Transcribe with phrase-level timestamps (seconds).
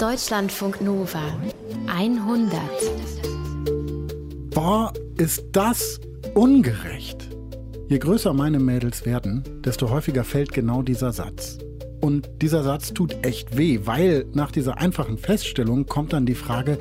[0.00, 1.20] Deutschlandfunk Nova
[1.86, 2.58] 100.
[4.48, 6.00] Boah, ist das
[6.34, 7.28] ungerecht.
[7.90, 11.58] Je größer meine Mädels werden, desto häufiger fällt genau dieser Satz.
[12.00, 16.78] Und dieser Satz tut echt weh, weil nach dieser einfachen Feststellung kommt dann die Frage,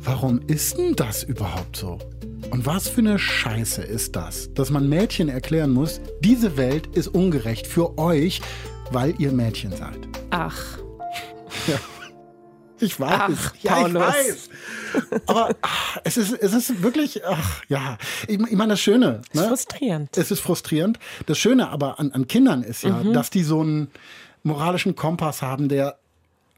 [0.00, 1.98] warum ist denn das überhaupt so?
[2.50, 7.08] Und was für eine Scheiße ist das, dass man Mädchen erklären muss, diese Welt ist
[7.08, 8.40] ungerecht für euch,
[8.90, 9.98] weil ihr Mädchen seid.
[10.30, 10.78] Ach.
[11.66, 11.78] Ja.
[12.80, 13.10] Ich weiß.
[13.12, 13.92] Ach, ja, Paulus.
[13.92, 14.50] ich weiß.
[15.26, 17.98] Aber ach, es, ist, es ist wirklich, ach ja.
[18.26, 19.20] Ich, ich meine, das Schöne.
[19.32, 19.48] Ist Ne?
[19.48, 20.16] frustrierend.
[20.16, 20.98] Es ist frustrierend.
[21.26, 23.88] Das Schöne aber an, an Kindern ist ja, dass die so einen
[24.42, 25.98] moralischen Kompass haben, der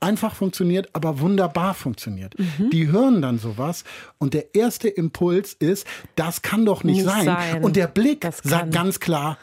[0.03, 2.35] einfach funktioniert, aber wunderbar funktioniert.
[2.73, 3.85] Die hören dann sowas
[4.19, 7.25] und der erste Impuls ist, das kann doch nicht, Nicht sein.
[7.27, 7.63] sein.
[7.63, 9.37] Und der Blick sagt ganz klar,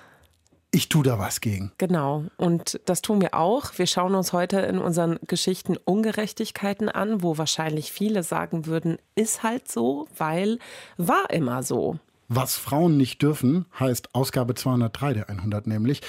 [0.71, 1.71] ich tue da was gegen.
[1.77, 2.25] Genau.
[2.37, 3.77] Und das tun wir auch.
[3.77, 9.43] Wir schauen uns heute in unseren Geschichten Ungerechtigkeiten an, wo wahrscheinlich viele sagen würden, ist
[9.43, 10.59] halt so, weil
[10.97, 11.99] war immer so.
[12.29, 16.01] Was Frauen nicht dürfen, heißt Ausgabe 203 der 100 nämlich.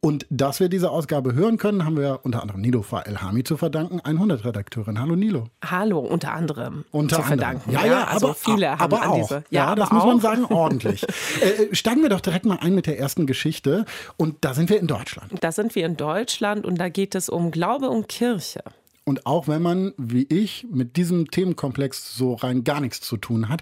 [0.00, 4.00] Und dass wir diese Ausgabe hören können, haben wir unter anderem Nilofa Elhami zu verdanken,
[4.00, 4.98] 100-Redakteurin.
[4.98, 5.48] Hallo Nilo.
[5.64, 7.38] Hallo, unter anderem Unter zu anderem.
[7.38, 7.70] verdanken.
[7.70, 9.16] Ja, ja, also aber, viele haben aber auch.
[9.16, 9.44] diese.
[9.50, 10.22] Ja, das aber muss man auch.
[10.22, 11.02] sagen, ordentlich.
[11.42, 13.84] äh, steigen wir doch direkt mal ein mit der ersten Geschichte.
[14.16, 15.30] Und da sind wir in Deutschland.
[15.40, 18.62] Da sind wir in Deutschland und da geht es um Glaube und Kirche.
[19.10, 23.48] Und auch wenn man, wie ich, mit diesem Themenkomplex so rein gar nichts zu tun
[23.48, 23.60] hat,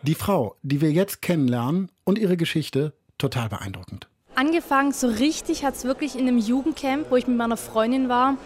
[0.00, 4.08] die Frau, die wir jetzt kennenlernen und ihre Geschichte, total beeindruckend.
[4.36, 8.38] Angefangen so richtig hat es wirklich in einem Jugendcamp, wo ich mit meiner Freundin war.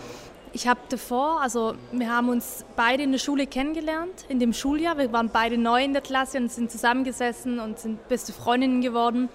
[0.53, 4.99] Ich habe davor, also wir haben uns beide in der Schule kennengelernt, in dem Schuljahr.
[4.99, 9.29] Wir waren beide neu in der Klasse und sind zusammengesessen und sind beste Freundinnen geworden.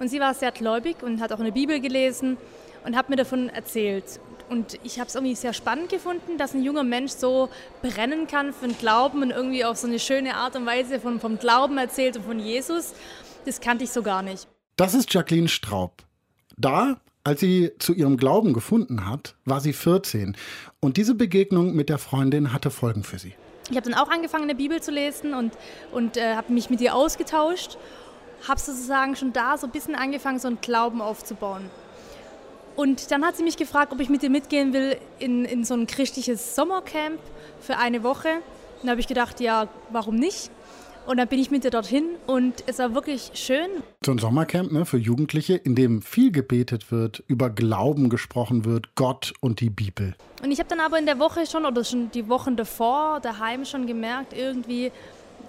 [0.00, 2.38] Und sie war sehr gläubig und hat auch eine Bibel gelesen
[2.84, 4.18] und hat mir davon erzählt.
[4.48, 7.48] Und ich habe es irgendwie sehr spannend gefunden, dass ein junger Mensch so
[7.82, 11.18] brennen kann für den Glauben und irgendwie auf so eine schöne Art und Weise von,
[11.20, 12.94] vom Glauben erzählt und von Jesus.
[13.44, 14.46] Das kannte ich so gar nicht.
[14.76, 16.02] Das ist Jacqueline Straub.
[16.56, 20.36] Da, als sie zu ihrem Glauben gefunden hat, war sie 14.
[20.80, 23.34] Und diese Begegnung mit der Freundin hatte Folgen für sie.
[23.68, 25.52] Ich habe dann auch angefangen, eine Bibel zu lesen und,
[25.92, 27.78] und äh, habe mich mit ihr ausgetauscht.
[28.46, 31.68] Habe sozusagen schon da so ein bisschen angefangen, so einen Glauben aufzubauen.
[32.76, 35.74] Und dann hat sie mich gefragt, ob ich mit ihr mitgehen will in, in so
[35.74, 37.18] ein christliches Sommercamp
[37.60, 38.28] für eine Woche.
[38.80, 40.50] Und da habe ich gedacht, ja, warum nicht?
[41.06, 43.68] Und dann bin ich mit ihr dorthin und es war wirklich schön.
[44.04, 48.96] So ein Sommercamp ne, für Jugendliche, in dem viel gebetet wird, über Glauben gesprochen wird,
[48.96, 50.16] Gott und die Bibel.
[50.42, 53.64] Und ich habe dann aber in der Woche schon oder schon die Wochen davor daheim
[53.64, 54.90] schon gemerkt, irgendwie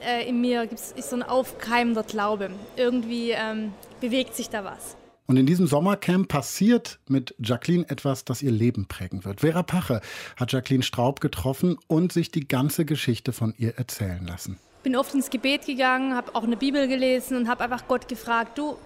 [0.08, 2.52] äh, in mir gibt's, ist so ein aufkeimender Glaube.
[2.76, 4.96] Irgendwie ähm, bewegt sich da was.
[5.28, 9.42] Und in diesem Sommercamp passiert mit Jacqueline etwas, das ihr Leben prägen wird.
[9.42, 10.00] Vera Pache
[10.38, 14.58] hat Jacqueline Straub getroffen und sich die ganze Geschichte von ihr erzählen lassen.
[14.84, 18.58] Bin oft ins Gebet gegangen, habe auch eine Bibel gelesen und habe einfach Gott gefragt,
[18.58, 18.78] du,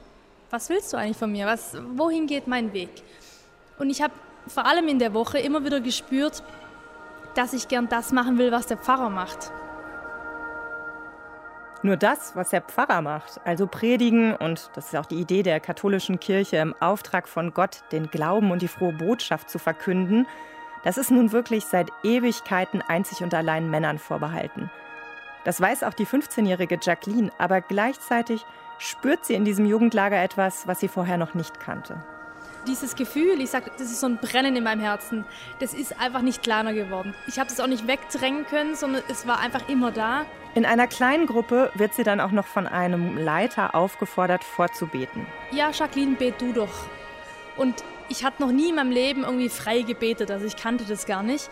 [0.49, 1.45] was willst du eigentlich von mir?
[1.45, 2.89] Was, wohin geht mein Weg?
[3.77, 4.13] Und ich habe
[4.47, 6.41] vor allem in der Woche immer wieder gespürt,
[7.35, 9.51] dass ich gern das machen will, was der Pfarrer macht.
[11.83, 15.59] Nur das, was der Pfarrer macht, also predigen, und das ist auch die Idee der
[15.59, 20.27] katholischen Kirche, im Auftrag von Gott den Glauben und die frohe Botschaft zu verkünden,
[20.83, 24.69] das ist nun wirklich seit Ewigkeiten einzig und allein Männern vorbehalten.
[25.43, 28.45] Das weiß auch die 15-jährige Jacqueline, aber gleichzeitig
[28.77, 32.03] spürt sie in diesem Jugendlager etwas, was sie vorher noch nicht kannte.
[32.67, 35.25] Dieses Gefühl, ich sag, das ist so ein Brennen in meinem Herzen,
[35.59, 37.15] das ist einfach nicht kleiner geworden.
[37.27, 40.25] Ich habe das auch nicht wegdrängen können, sondern es war einfach immer da.
[40.53, 45.25] In einer kleinen Gruppe wird sie dann auch noch von einem Leiter aufgefordert, vorzubeten.
[45.51, 46.87] Ja, Jacqueline, bet du doch.
[47.55, 51.05] Und ich hatte noch nie in meinem Leben irgendwie frei gebetet, also ich kannte das
[51.05, 51.49] gar nicht.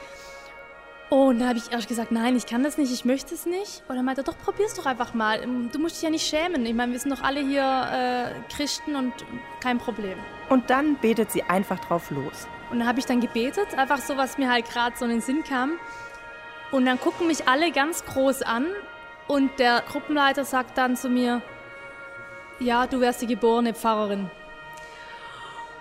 [1.10, 3.84] Und dann habe ich erst gesagt, nein, ich kann das nicht, ich möchte es nicht.
[3.88, 5.42] Und dann meinte er, doch, probier's doch einfach mal.
[5.72, 6.64] Du musst dich ja nicht schämen.
[6.66, 9.14] Ich meine, wir sind doch alle hier äh, Christen und
[9.60, 10.20] kein Problem.
[10.50, 12.48] Und dann betet sie einfach drauf los.
[12.70, 15.22] Und dann habe ich dann gebetet, einfach so, was mir halt gerade so in den
[15.22, 15.80] Sinn kam.
[16.70, 18.68] Und dann gucken mich alle ganz groß an
[19.30, 21.44] und der Gruppenleiter sagt dann zu mir,
[22.60, 24.30] ja, du wärst die geborene Pfarrerin.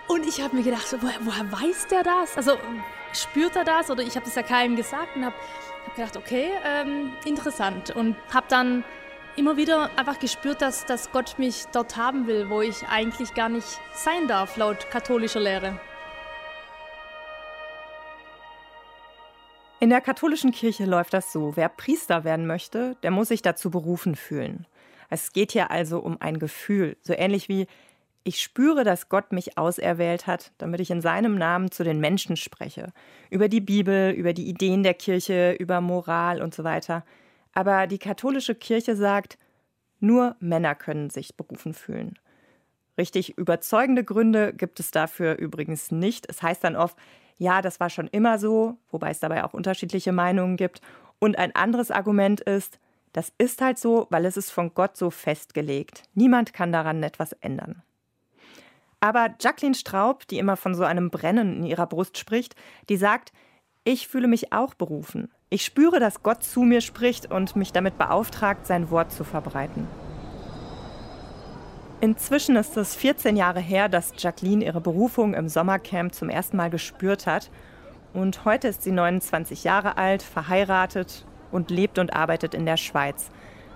[0.06, 2.36] Und ich habe mir gedacht, woher, woher weiß der das?
[2.36, 2.58] Also
[3.14, 3.90] spürt er das?
[3.90, 5.34] Oder ich habe das ja keinem gesagt und habe
[5.86, 7.90] hab gedacht, okay, ähm, interessant.
[7.96, 8.84] Und habe dann
[9.34, 13.48] immer wieder einfach gespürt, dass, dass Gott mich dort haben will, wo ich eigentlich gar
[13.48, 15.80] nicht sein darf, laut katholischer Lehre.
[19.80, 21.54] In der katholischen Kirche läuft das so.
[21.54, 24.66] Wer Priester werden möchte, der muss sich dazu berufen fühlen.
[25.08, 27.68] Es geht hier also um ein Gefühl, so ähnlich wie
[28.24, 32.36] Ich spüre, dass Gott mich auserwählt hat, damit ich in seinem Namen zu den Menschen
[32.36, 32.92] spreche.
[33.30, 37.04] Über die Bibel, über die Ideen der Kirche, über Moral und so weiter.
[37.54, 39.38] Aber die katholische Kirche sagt,
[40.00, 42.18] nur Männer können sich berufen fühlen.
[42.98, 46.26] Richtig überzeugende Gründe gibt es dafür übrigens nicht.
[46.28, 46.96] Es heißt dann oft,
[47.38, 50.80] ja, das war schon immer so, wobei es dabei auch unterschiedliche Meinungen gibt.
[51.18, 52.78] Und ein anderes Argument ist,
[53.12, 56.02] das ist halt so, weil es ist von Gott so festgelegt.
[56.14, 57.82] Niemand kann daran etwas ändern.
[59.00, 62.56] Aber Jacqueline Straub, die immer von so einem Brennen in ihrer Brust spricht,
[62.88, 63.32] die sagt,
[63.84, 65.30] ich fühle mich auch berufen.
[65.50, 69.86] Ich spüre, dass Gott zu mir spricht und mich damit beauftragt, sein Wort zu verbreiten.
[72.00, 76.70] Inzwischen ist es 14 Jahre her, dass Jacqueline ihre Berufung im Sommercamp zum ersten Mal
[76.70, 77.50] gespürt hat.
[78.12, 83.30] Und heute ist sie 29 Jahre alt, verheiratet und lebt und arbeitet in der Schweiz.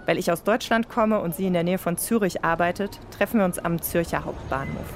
[0.06, 3.44] Weil ich aus Deutschland komme und sie in der Nähe von Zürich arbeitet, treffen wir
[3.44, 4.86] uns am Zürcher Hauptbahnhof.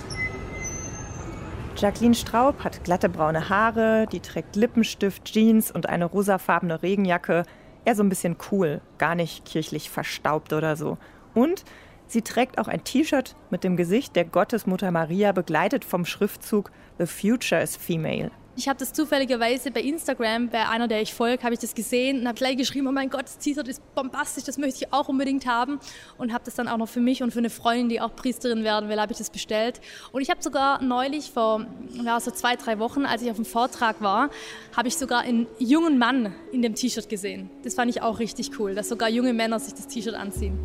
[1.76, 7.42] Jacqueline Straub hat glatte braune Haare, die trägt Lippenstift, Jeans und eine rosafarbene Regenjacke.
[7.84, 10.96] Eher so ein bisschen cool, gar nicht kirchlich verstaubt oder so.
[11.34, 11.64] Und
[12.06, 17.06] sie trägt auch ein T-Shirt mit dem Gesicht der Gottesmutter Maria, begleitet vom Schriftzug The
[17.06, 18.30] Future is Female.
[18.58, 22.20] Ich habe das zufälligerweise bei Instagram, bei einer, der ich folge, habe ich das gesehen
[22.20, 25.08] und habe gleich geschrieben, oh mein Gott, das T-Shirt ist bombastisch, das möchte ich auch
[25.08, 25.78] unbedingt haben.
[26.16, 28.64] Und habe das dann auch noch für mich und für eine Freundin, die auch Priesterin
[28.64, 29.82] werden will, habe ich das bestellt.
[30.10, 31.66] Und ich habe sogar neulich, vor
[32.02, 34.30] ja, so zwei, drei Wochen, als ich auf dem Vortrag war,
[34.74, 37.50] habe ich sogar einen jungen Mann in dem T-Shirt gesehen.
[37.62, 40.58] Das fand ich auch richtig cool, dass sogar junge Männer sich das T-Shirt anziehen.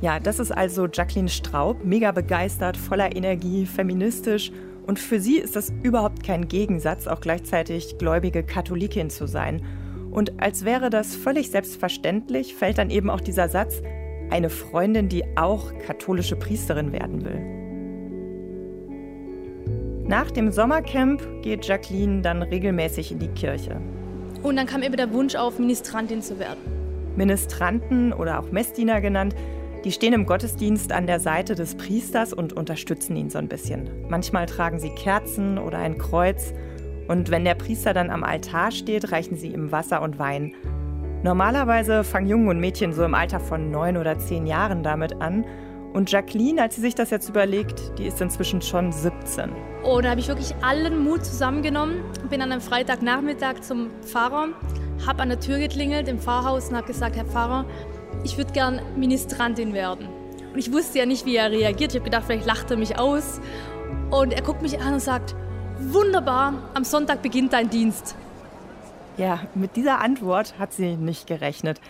[0.00, 4.50] Ja, das ist also Jacqueline Straub, mega begeistert, voller Energie, feministisch
[4.86, 9.62] und für sie ist das überhaupt kein Gegensatz, auch gleichzeitig gläubige Katholikin zu sein.
[10.10, 13.82] Und als wäre das völlig selbstverständlich, fällt dann eben auch dieser Satz,
[14.30, 17.40] eine Freundin, die auch katholische Priesterin werden will.
[20.08, 23.80] Nach dem Sommercamp geht Jacqueline dann regelmäßig in die Kirche.
[24.42, 26.58] Und dann kam eben der Wunsch auf, Ministrantin zu werden.
[27.16, 29.36] Ministranten oder auch Messdiener genannt,
[29.84, 33.88] die stehen im Gottesdienst an der Seite des Priesters und unterstützen ihn so ein bisschen.
[34.08, 36.52] Manchmal tragen sie Kerzen oder ein Kreuz.
[37.08, 40.54] Und wenn der Priester dann am Altar steht, reichen sie ihm Wasser und Wein.
[41.22, 45.44] Normalerweise fangen Jungen und Mädchen so im Alter von neun oder zehn Jahren damit an.
[45.92, 49.50] Und Jacqueline, als sie sich das jetzt überlegt, die ist inzwischen schon 17.
[49.82, 52.02] Oh, da habe ich wirklich allen Mut zusammengenommen.
[52.28, 54.48] Bin an einem Freitagnachmittag zum Pfarrer,
[55.06, 57.64] habe an der Tür geklingelt im Pfarrhaus und habe gesagt, Herr Pfarrer,
[58.24, 60.08] ich würde gern Ministrantin werden.
[60.52, 61.92] Und ich wusste ja nicht, wie er reagiert.
[61.92, 63.40] Ich habe gedacht, vielleicht lacht er mich aus.
[64.10, 65.34] Und er guckt mich an und sagt,
[65.78, 68.16] wunderbar, am Sonntag beginnt dein Dienst.
[69.16, 71.80] Ja, mit dieser Antwort hat sie nicht gerechnet.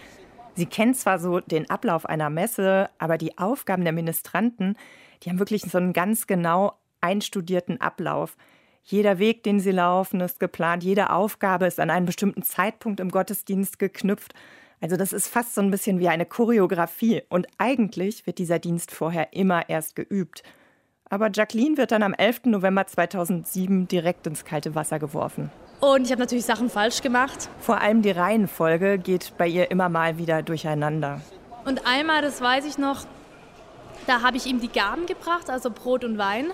[0.54, 4.76] Sie kennt zwar so den Ablauf einer Messe, aber die Aufgaben der Ministranten,
[5.22, 8.36] die haben wirklich so einen ganz genau einstudierten Ablauf.
[8.82, 13.10] Jeder Weg, den sie laufen, ist geplant, jede Aufgabe ist an einen bestimmten Zeitpunkt im
[13.10, 14.34] Gottesdienst geknüpft.
[14.80, 18.92] Also das ist fast so ein bisschen wie eine Choreografie und eigentlich wird dieser Dienst
[18.92, 20.42] vorher immer erst geübt.
[21.10, 22.46] Aber Jacqueline wird dann am 11.
[22.46, 25.50] November 2007 direkt ins kalte Wasser geworfen.
[25.80, 27.48] Und ich habe natürlich Sachen falsch gemacht.
[27.58, 31.20] Vor allem die Reihenfolge geht bei ihr immer mal wieder durcheinander.
[31.64, 33.06] Und einmal, das weiß ich noch,
[34.06, 36.52] da habe ich ihm die Gaben gebracht, also Brot und Wein.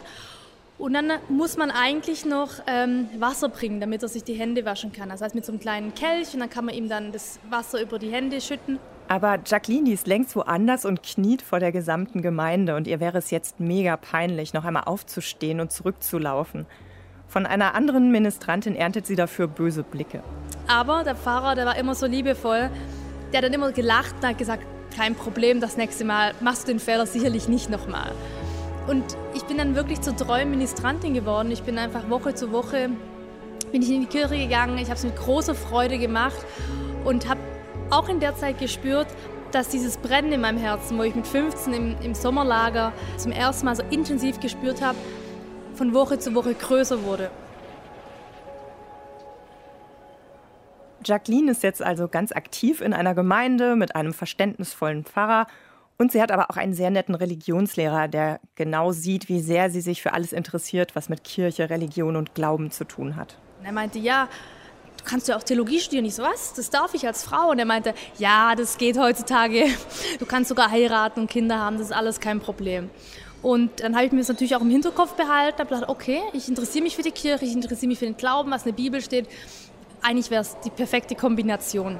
[0.78, 4.92] Und dann muss man eigentlich noch ähm, Wasser bringen, damit er sich die Hände waschen
[4.92, 5.08] kann.
[5.08, 7.80] Das heißt mit so einem kleinen Kelch und dann kann man ihm dann das Wasser
[7.80, 8.78] über die Hände schütten.
[9.08, 13.30] Aber Jacqueline, ist längst woanders und kniet vor der gesamten Gemeinde und ihr wäre es
[13.30, 16.66] jetzt mega peinlich, noch einmal aufzustehen und zurückzulaufen.
[17.28, 20.22] Von einer anderen Ministrantin erntet sie dafür böse Blicke.
[20.68, 22.70] Aber der Pfarrer, der war immer so liebevoll,
[23.32, 26.72] der hat dann immer gelacht und hat gesagt, kein Problem, das nächste Mal machst du
[26.72, 28.12] den Fehler sicherlich nicht nochmal.
[28.86, 31.50] Und ich bin dann wirklich zur treuen Ministrantin geworden.
[31.50, 32.90] Ich bin einfach Woche zu Woche
[33.72, 34.78] bin ich in die Kirche gegangen.
[34.78, 36.38] Ich habe es mit großer Freude gemacht
[37.04, 37.40] und habe
[37.90, 39.08] auch in der Zeit gespürt,
[39.52, 43.66] dass dieses Brennen in meinem Herzen, wo ich mit 15 im, im Sommerlager zum ersten
[43.66, 44.98] Mal so intensiv gespürt habe,
[45.74, 47.30] von Woche zu Woche größer wurde.
[51.04, 55.46] Jacqueline ist jetzt also ganz aktiv in einer Gemeinde mit einem verständnisvollen Pfarrer
[55.98, 59.80] und sie hat aber auch einen sehr netten Religionslehrer, der genau sieht, wie sehr sie
[59.80, 63.36] sich für alles interessiert, was mit Kirche, Religion und Glauben zu tun hat.
[63.60, 64.28] Und er meinte, ja,
[64.98, 66.04] du kannst ja auch Theologie studieren.
[66.04, 66.52] Ich so, was?
[66.54, 67.50] Das darf ich als Frau?
[67.50, 69.66] Und er meinte, ja, das geht heutzutage.
[70.18, 72.90] Du kannst sogar heiraten und Kinder haben, das ist alles kein Problem.
[73.42, 76.48] Und dann habe ich mir das natürlich auch im Hinterkopf behalten, habe gedacht, okay, ich
[76.48, 79.00] interessiere mich für die Kirche, ich interessiere mich für den Glauben, was in der Bibel
[79.00, 79.28] steht.
[80.02, 81.98] Eigentlich wäre es die perfekte Kombination.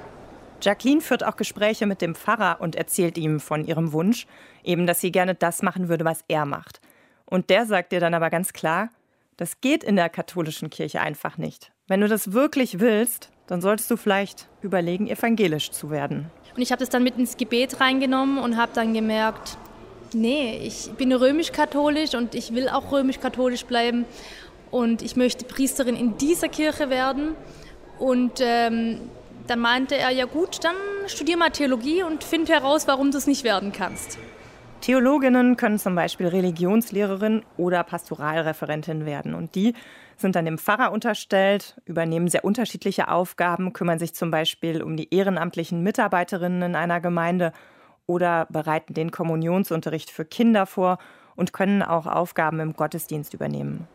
[0.62, 4.26] Jacqueline führt auch Gespräche mit dem Pfarrer und erzählt ihm von ihrem Wunsch,
[4.64, 6.80] eben dass sie gerne das machen würde, was er macht.
[7.24, 8.90] Und der sagt dir dann aber ganz klar,
[9.36, 11.72] das geht in der katholischen Kirche einfach nicht.
[11.88, 16.30] Wenn du das wirklich willst, dann solltest du vielleicht überlegen, evangelisch zu werden.
[16.54, 19.58] Und ich habe das dann mit ins Gebet reingenommen und habe dann gemerkt,
[20.14, 24.04] nee, ich bin römisch-katholisch und ich will auch römisch-katholisch bleiben.
[24.70, 27.34] Und ich möchte Priesterin in dieser Kirche werden.
[27.98, 29.02] Und ähm,
[29.46, 30.74] dann meinte er, ja gut, dann
[31.06, 34.18] studier mal Theologie und find heraus, warum du es nicht werden kannst.
[34.80, 39.34] Theologinnen können zum Beispiel Religionslehrerin oder Pastoralreferentin werden.
[39.34, 39.74] Und die
[40.16, 45.12] sind dann dem Pfarrer unterstellt, übernehmen sehr unterschiedliche Aufgaben, kümmern sich zum Beispiel um die
[45.12, 47.52] ehrenamtlichen Mitarbeiterinnen in einer Gemeinde
[48.06, 50.98] oder bereiten den Kommunionsunterricht für Kinder vor
[51.34, 53.88] und können auch Aufgaben im Gottesdienst übernehmen.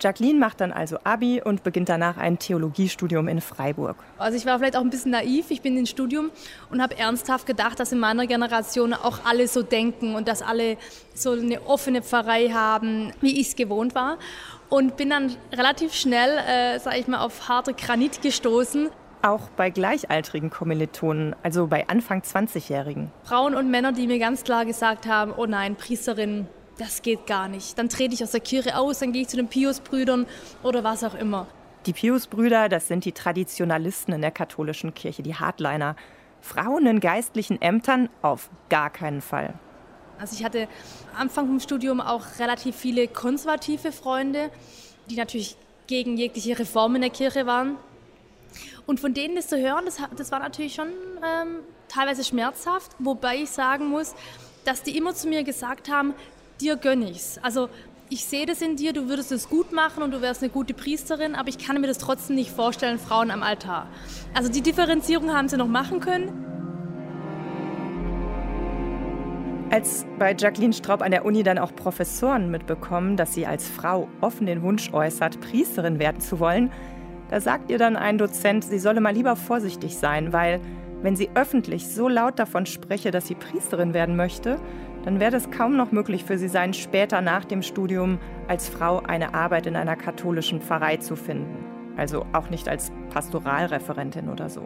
[0.00, 3.96] Jacqueline macht dann also Abi und beginnt danach ein Theologiestudium in Freiburg.
[4.18, 5.50] Also ich war vielleicht auch ein bisschen naiv.
[5.50, 6.30] Ich bin ins Studium
[6.70, 10.76] und habe ernsthaft gedacht, dass in meiner Generation auch alle so denken und dass alle
[11.14, 14.18] so eine offene Pfarrei haben, wie ich es gewohnt war.
[14.68, 18.90] Und bin dann relativ schnell, äh, sage ich mal, auf harte Granit gestoßen.
[19.22, 23.10] Auch bei gleichaltrigen Kommilitonen, also bei Anfang 20-Jährigen.
[23.24, 26.46] Frauen und Männer, die mir ganz klar gesagt haben, oh nein, Priesterin,
[26.78, 27.76] das geht gar nicht.
[27.78, 30.26] Dann trete ich aus der Kirche aus, dann gehe ich zu den Pius-Brüdern
[30.62, 31.46] oder was auch immer.
[31.86, 35.96] Die Pius-Brüder, das sind die Traditionalisten in der katholischen Kirche, die Hardliner.
[36.40, 39.54] Frauen in geistlichen Ämtern auf gar keinen Fall.
[40.18, 40.68] Also ich hatte
[41.16, 44.50] Anfang vom Studium auch relativ viele konservative Freunde,
[45.10, 45.56] die natürlich
[45.86, 47.76] gegen jegliche Reform in der Kirche waren.
[48.86, 51.58] Und von denen das zu hören, das, das war natürlich schon ähm,
[51.88, 54.14] teilweise schmerzhaft, wobei ich sagen muss,
[54.64, 56.14] dass die immer zu mir gesagt haben,
[56.60, 57.38] dir gönne ich's.
[57.42, 57.68] Also
[58.10, 60.72] ich sehe das in dir, du würdest es gut machen und du wärst eine gute
[60.72, 63.88] Priesterin, aber ich kann mir das trotzdem nicht vorstellen, Frauen am Altar.
[64.34, 66.44] Also die Differenzierung haben sie noch machen können.
[69.70, 74.08] Als bei Jacqueline Straub an der Uni dann auch Professoren mitbekommen, dass sie als Frau
[74.22, 76.72] offen den Wunsch äußert, Priesterin werden zu wollen,
[77.28, 80.62] da sagt ihr dann ein Dozent, sie solle mal lieber vorsichtig sein, weil
[81.02, 84.58] wenn sie öffentlich so laut davon spreche, dass sie Priesterin werden möchte,
[85.04, 89.00] dann werde es kaum noch möglich für sie sein, später nach dem Studium als Frau
[89.00, 91.64] eine Arbeit in einer katholischen Pfarrei zu finden.
[91.96, 94.62] Also auch nicht als Pastoralreferentin oder so.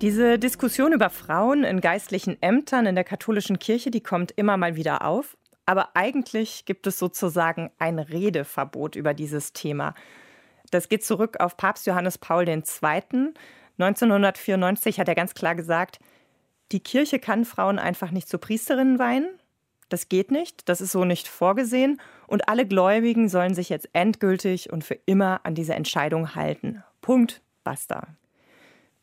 [0.00, 4.76] Diese Diskussion über Frauen in geistlichen Ämtern in der katholischen Kirche, die kommt immer mal
[4.76, 5.36] wieder auf.
[5.66, 9.94] Aber eigentlich gibt es sozusagen ein Redeverbot über dieses Thema.
[10.70, 12.62] Das geht zurück auf Papst Johannes Paul II.
[13.78, 15.98] 1994 hat er ganz klar gesagt,
[16.72, 19.28] die Kirche kann Frauen einfach nicht zu Priesterinnen weihen.
[19.88, 22.00] Das geht nicht, das ist so nicht vorgesehen.
[22.26, 26.82] Und alle Gläubigen sollen sich jetzt endgültig und für immer an diese Entscheidung halten.
[27.00, 28.06] Punkt, basta.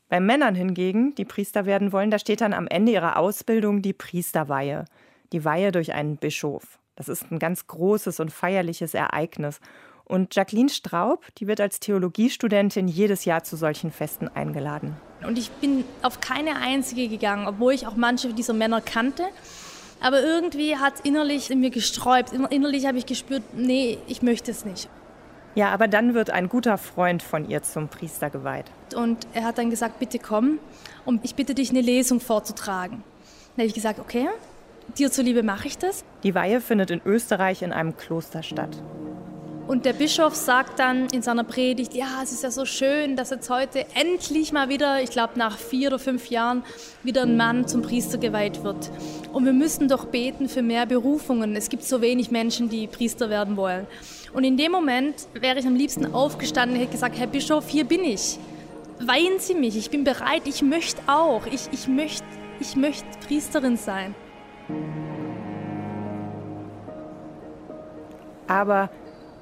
[0.10, 3.94] Bei Männern hingegen, die Priester werden wollen, da steht dann am Ende ihrer Ausbildung die
[3.94, 4.86] Priesterweihe.
[5.34, 6.78] Die Weihe durch einen Bischof.
[6.96, 9.60] Das ist ein ganz großes und feierliches Ereignis.
[10.06, 14.96] Und Jacqueline Straub, die wird als Theologiestudentin jedes Jahr zu solchen Festen eingeladen.
[15.26, 19.24] Und ich bin auf keine einzige gegangen, obwohl ich auch manche dieser Männer kannte.
[20.02, 22.32] Aber irgendwie hat es innerlich in mir gesträubt.
[22.34, 24.90] Innerlich habe ich gespürt, nee, ich möchte es nicht.
[25.56, 28.66] Ja, aber dann wird ein guter Freund von ihr zum Priester geweiht.
[28.94, 30.60] Und er hat dann gesagt, bitte komm
[31.06, 33.04] und ich bitte dich, eine Lesung vorzutragen.
[33.56, 34.28] Dann habe ich gesagt, okay,
[34.98, 36.04] dir zuliebe mache ich das.
[36.24, 38.78] Die Weihe findet in Österreich in einem Kloster statt.
[39.68, 43.32] Und der Bischof sagt dann in seiner Predigt, ja, es ist ja so schön, dass
[43.32, 46.64] jetzt heute endlich mal wieder, ich glaube nach vier oder fünf Jahren,
[47.02, 48.92] wieder ein Mann zum Priester geweiht wird.
[49.34, 51.56] Und wir müssen doch beten für mehr Berufungen.
[51.56, 53.88] Es gibt so wenig Menschen, die Priester werden wollen.
[54.34, 57.86] Und in dem Moment wäre ich am liebsten aufgestanden und hätte gesagt, Herr Bischof, hier
[57.86, 58.38] bin ich.
[59.00, 62.24] Weihen Sie mich, ich bin bereit, ich möchte auch, ich, ich möchte
[62.60, 64.16] ich möcht Priesterin sein.
[68.48, 68.90] Aber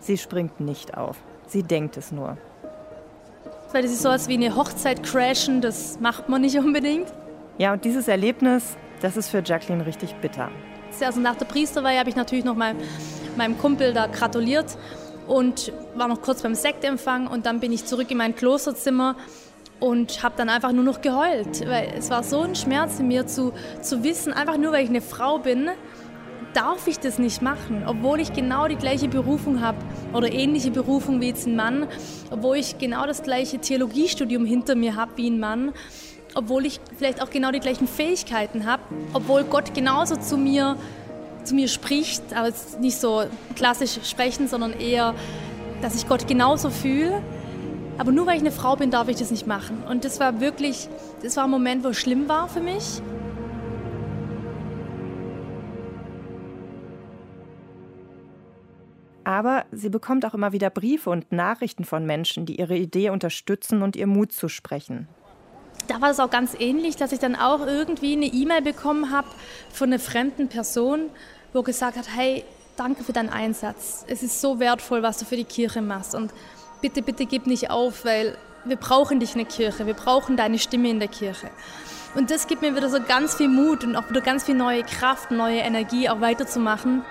[0.03, 1.15] Sie springt nicht auf.
[1.47, 2.37] Sie denkt es nur.
[3.71, 7.07] Weil das ist so als wie eine Hochzeit crashen, das macht man nicht unbedingt.
[7.57, 10.49] Ja, und dieses Erlebnis, das ist für Jacqueline richtig bitter.
[11.01, 12.75] Also nach der Priesterweihe habe ich natürlich noch mal
[13.37, 14.77] meinem Kumpel da gratuliert
[15.25, 19.15] und war noch kurz beim Sektempfang und dann bin ich zurück in mein Klosterzimmer
[19.79, 23.25] und habe dann einfach nur noch geheult, weil es war so ein Schmerz in mir
[23.25, 25.69] zu, zu wissen, einfach nur weil ich eine Frau bin,
[26.53, 29.77] darf ich das nicht machen, obwohl ich genau die gleiche Berufung habe
[30.13, 31.87] oder ähnliche Berufung wie jetzt ein Mann,
[32.31, 35.73] obwohl ich genau das gleiche Theologiestudium hinter mir habe wie ein Mann,
[36.35, 38.83] obwohl ich vielleicht auch genau die gleichen Fähigkeiten habe,
[39.13, 40.77] obwohl Gott genauso zu mir,
[41.43, 43.23] zu mir spricht, aber nicht so
[43.55, 45.13] klassisch sprechen, sondern eher,
[45.81, 47.21] dass ich Gott genauso fühle.
[47.97, 49.83] Aber nur weil ich eine Frau bin, darf ich das nicht machen.
[49.87, 50.87] Und das war wirklich,
[51.21, 53.01] das war ein Moment, wo es schlimm war für mich.
[59.23, 63.81] Aber sie bekommt auch immer wieder Briefe und Nachrichten von Menschen, die ihre Idee unterstützen
[63.81, 65.07] und ihr Mut zu sprechen.
[65.87, 69.27] Da war es auch ganz ähnlich, dass ich dann auch irgendwie eine E-Mail bekommen habe
[69.71, 71.09] von einer fremden Person,
[71.51, 72.43] wo gesagt hat, hey,
[72.75, 74.05] danke für deinen Einsatz.
[74.07, 76.15] Es ist so wertvoll, was du für die Kirche machst.
[76.15, 76.33] Und
[76.81, 80.57] bitte, bitte gib nicht auf, weil wir brauchen dich in der Kirche, wir brauchen deine
[80.57, 81.49] Stimme in der Kirche.
[82.15, 84.83] Und das gibt mir wieder so ganz viel Mut und auch wieder ganz viel neue
[84.83, 87.01] Kraft, neue Energie, auch weiterzumachen.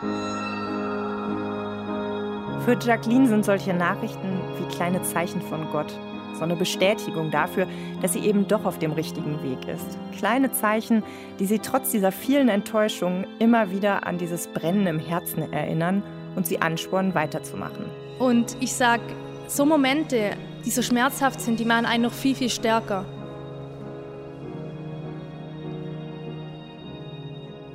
[2.64, 5.92] Für Jacqueline sind solche Nachrichten wie kleine Zeichen von Gott.
[6.34, 7.66] So eine Bestätigung dafür,
[8.00, 9.98] dass sie eben doch auf dem richtigen Weg ist.
[10.16, 11.02] Kleine Zeichen,
[11.40, 16.04] die sie trotz dieser vielen Enttäuschungen immer wieder an dieses Brennen im Herzen erinnern
[16.36, 17.84] und sie anspornen, weiterzumachen.
[18.20, 19.02] Und ich sage,
[19.48, 23.04] so Momente, die so schmerzhaft sind, die machen einen noch viel, viel stärker.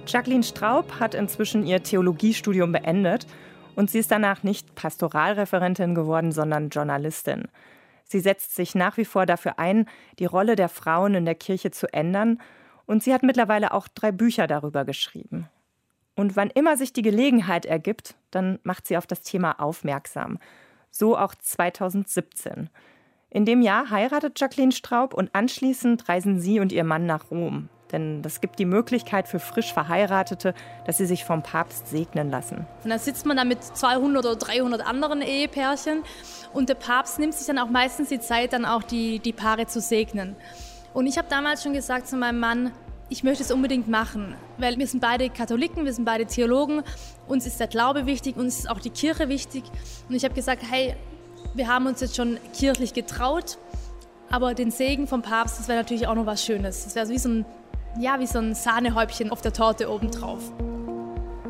[0.08, 3.27] Jacqueline Straub hat inzwischen ihr Theologiestudium beendet
[3.78, 7.44] und sie ist danach nicht Pastoralreferentin geworden, sondern Journalistin.
[8.06, 9.86] Sie setzt sich nach wie vor dafür ein,
[10.18, 12.42] die Rolle der Frauen in der Kirche zu ändern
[12.88, 15.48] und sie hat mittlerweile auch drei Bücher darüber geschrieben.
[16.16, 20.40] Und wann immer sich die Gelegenheit ergibt, dann macht sie auf das Thema aufmerksam.
[20.90, 22.72] So auch 2017.
[23.30, 27.70] In dem Jahr heiratet Jacqueline Straub und anschließend reisen sie und ihr Mann nach Rom.
[27.91, 30.53] Denn das gibt die Möglichkeit für frisch Verheiratete,
[30.86, 32.67] dass sie sich vom Papst segnen lassen.
[32.84, 36.03] Und da sitzt man dann mit 200 oder 300 anderen Ehepärchen
[36.53, 39.67] und der Papst nimmt sich dann auch meistens die Zeit, dann auch die, die Paare
[39.67, 40.36] zu segnen.
[40.94, 42.72] Und ich habe damals schon gesagt zu meinem Mann,
[43.10, 46.84] ich möchte es unbedingt machen, weil wir sind beide Katholiken, wir sind beide Theologen,
[47.27, 49.63] uns ist der Glaube wichtig, uns ist auch die Kirche wichtig.
[50.10, 50.96] Und ich habe gesagt, hey,
[51.53, 53.58] wir haben uns jetzt schon kirchlich getraut,
[54.29, 56.84] aber den Segen vom Papst, das wäre natürlich auch noch was Schönes.
[56.84, 57.46] Das wäre wie so ein
[58.00, 60.51] ja, wie so ein Sahnehäubchen auf der Torte obendrauf.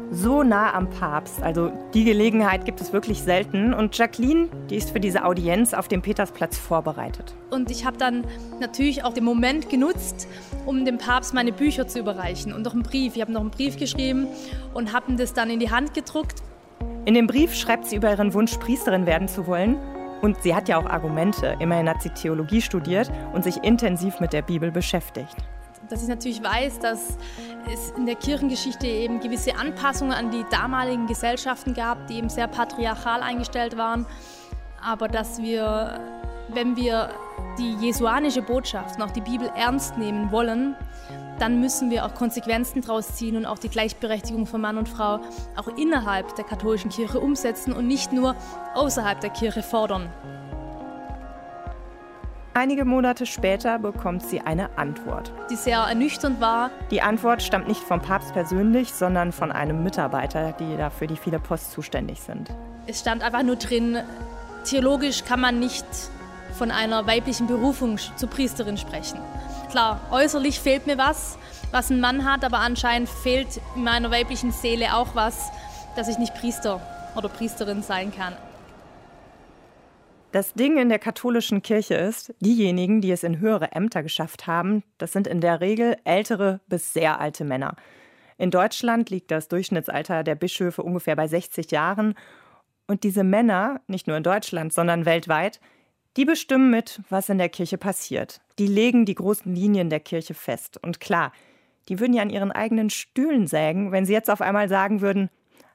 [0.10, 3.74] So nah am Papst, also die Gelegenheit gibt es wirklich selten.
[3.74, 7.36] Und Jacqueline, die ist für diese Audienz auf dem Petersplatz vorbereitet.
[7.50, 8.26] Und ich habe dann
[8.62, 10.28] natürlich auch den Moment genutzt,
[10.66, 13.16] um dem Papst meine Bücher zu überreichen und noch einen Brief.
[13.18, 14.28] Ich habe noch einen Brief geschrieben
[14.74, 16.42] und habe das dann in die Hand gedruckt.
[17.04, 19.76] In dem Brief schreibt sie über ihren Wunsch, Priesterin werden zu wollen.
[20.22, 21.58] Und sie hat ja auch Argumente.
[21.60, 25.36] Immerhin hat sie Theologie studiert und sich intensiv mit der Bibel beschäftigt
[25.90, 27.18] dass ich natürlich weiß, dass
[27.72, 32.48] es in der Kirchengeschichte eben gewisse Anpassungen an die damaligen Gesellschaften gab, die eben sehr
[32.48, 34.06] patriarchal eingestellt waren,
[34.84, 36.00] aber dass wir,
[36.50, 37.10] wenn wir
[37.58, 40.76] die jesuanische Botschaft und auch die Bibel ernst nehmen wollen,
[41.40, 45.20] dann müssen wir auch Konsequenzen daraus ziehen und auch die Gleichberechtigung von Mann und Frau
[45.56, 48.36] auch innerhalb der katholischen Kirche umsetzen und nicht nur
[48.74, 50.10] außerhalb der Kirche fordern.
[52.58, 55.32] Einige Monate später bekommt sie eine Antwort.
[55.52, 56.72] Die sehr ernüchternd war.
[56.90, 61.18] Die Antwort stammt nicht vom Papst persönlich, sondern von einem Mitarbeiter, die da für die
[61.18, 62.50] viele Post zuständig sind.
[62.88, 64.00] Es stand einfach nur drin,
[64.64, 65.86] theologisch kann man nicht
[66.58, 69.20] von einer weiblichen Berufung zur Priesterin sprechen.
[69.70, 71.38] Klar, äußerlich fehlt mir was,
[71.70, 75.52] was ein Mann hat, aber anscheinend fehlt in meiner weiblichen Seele auch was,
[75.96, 76.82] dass ich nicht Priester
[77.16, 78.34] oder Priesterin sein kann.
[80.34, 84.84] Das Ding in der katholischen Kirche ist, diejenigen, die es in höhere Ämter geschafft haben,
[84.98, 87.78] das sind in der Regel ältere bis sehr alte Männer.
[88.38, 92.14] In Deutschland liegt das Durchschnittsalter der Bischöfe ungefähr bei 60 Jahren.
[92.88, 95.62] Und diese Männer, nicht nur in Deutschland, sondern weltweit,
[96.18, 98.42] die bestimmen mit, was in der Kirche passiert.
[98.60, 100.78] Die legen die großen Linien der Kirche fest.
[100.84, 101.32] Und klar,
[101.88, 105.30] die würden ja an ihren eigenen Stühlen sägen, wenn sie jetzt auf einmal sagen würden,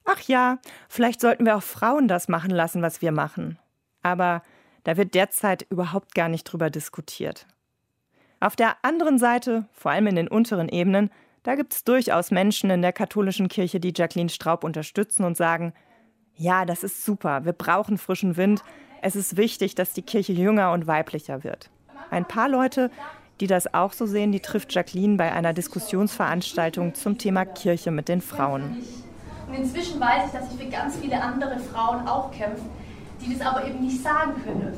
[0.05, 0.59] ach ja,
[0.91, 3.59] vielleicht sollten wir auch Frauen das machen lassen, was wir machen
[4.03, 4.43] aber
[4.85, 7.47] da wird derzeit überhaupt gar nicht drüber diskutiert.
[8.41, 11.11] Auf der anderen Seite, vor allem in den unteren Ebenen,
[11.45, 15.73] da gibt es durchaus Menschen in der katholischen Kirche, die Jacqueline Straub unterstützen und sagen,
[16.35, 18.63] ja, das ist super, wir brauchen frischen Wind,
[19.01, 21.71] es ist wichtig, dass die Kirche jünger und weiblicher wird.
[22.11, 22.91] Ein paar Leute,
[23.41, 28.09] die das auch so sehen, die trifft Jacqueline bei einer Diskussionsveranstaltung zum Thema Kirche mit
[28.09, 28.83] den Frauen.
[29.49, 32.63] Und inzwischen weiß ich, dass ich für ganz viele andere Frauen auch kämpfe,
[33.23, 34.73] die das aber eben nicht sagen können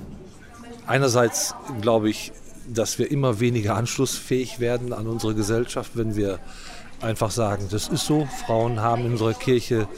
[0.86, 2.32] Einerseits glaube ich,
[2.68, 6.38] dass wir immer weniger anschlussfähig werden an unsere Gesellschaft, wenn wir
[7.00, 9.88] einfach sagen, das ist so, Frauen haben in unserer Kirche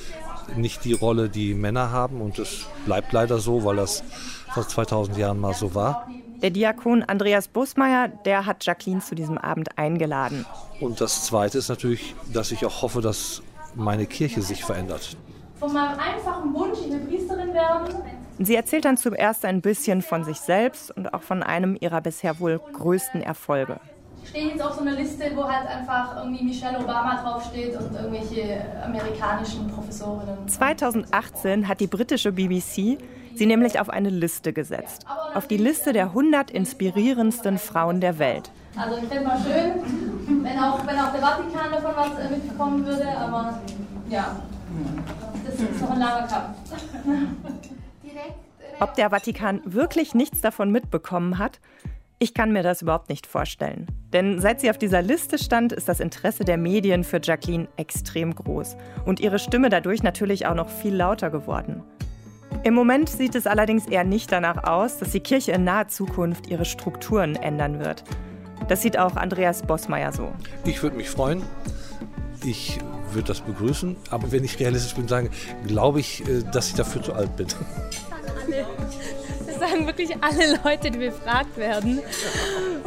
[0.56, 4.04] nicht die Rolle, die Männer haben und es bleibt leider so, weil das
[4.52, 6.08] vor 2000 Jahren mal so war.
[6.42, 10.44] Der Diakon Andreas Busmeier, der hat Jacqueline zu diesem Abend eingeladen.
[10.80, 13.42] Und das Zweite ist natürlich, dass ich auch hoffe, dass
[13.74, 15.16] meine Kirche sich verändert.
[15.58, 17.94] Von meinem einfachen Wunsch, ich will Priesterin werden,
[18.38, 22.38] Sie erzählt dann zuerst ein bisschen von sich selbst und auch von einem ihrer bisher
[22.38, 23.80] wohl größten Erfolge.
[24.28, 28.60] stehe jetzt auf so einer Liste, wo halt einfach irgendwie Michelle Obama draufsteht und irgendwelche
[28.84, 30.48] amerikanischen Professorinnen.
[30.48, 32.98] 2018 hat die britische BBC
[33.34, 35.06] sie nämlich auf eine Liste gesetzt.
[35.34, 38.50] Auf die Liste der 100 inspirierendsten Frauen der Welt.
[38.76, 42.84] Also ich fände mal schön, wenn auch, wenn auch der Vatikan davon was äh, mitbekommen
[42.84, 43.60] würde, aber
[44.10, 44.36] ja,
[45.46, 46.56] das ist noch ein langer Kampf.
[48.78, 51.60] Ob der Vatikan wirklich nichts davon mitbekommen hat,
[52.18, 53.86] ich kann mir das überhaupt nicht vorstellen.
[54.12, 58.34] Denn seit sie auf dieser Liste stand, ist das Interesse der Medien für Jacqueline extrem
[58.34, 58.76] groß.
[59.06, 61.82] Und ihre Stimme dadurch natürlich auch noch viel lauter geworden.
[62.64, 66.48] Im Moment sieht es allerdings eher nicht danach aus, dass die Kirche in naher Zukunft
[66.48, 68.04] ihre Strukturen ändern wird.
[68.68, 70.32] Das sieht auch Andreas Bossmeier so.
[70.64, 71.42] Ich würde mich freuen.
[72.44, 72.78] Ich
[73.12, 73.96] würde das begrüßen.
[74.10, 75.30] Aber wenn ich realistisch bin, sagen,
[75.66, 77.46] glaube ich, äh, dass ich dafür zu alt bin.
[79.46, 82.00] Das sagen wirklich alle Leute, die befragt werden.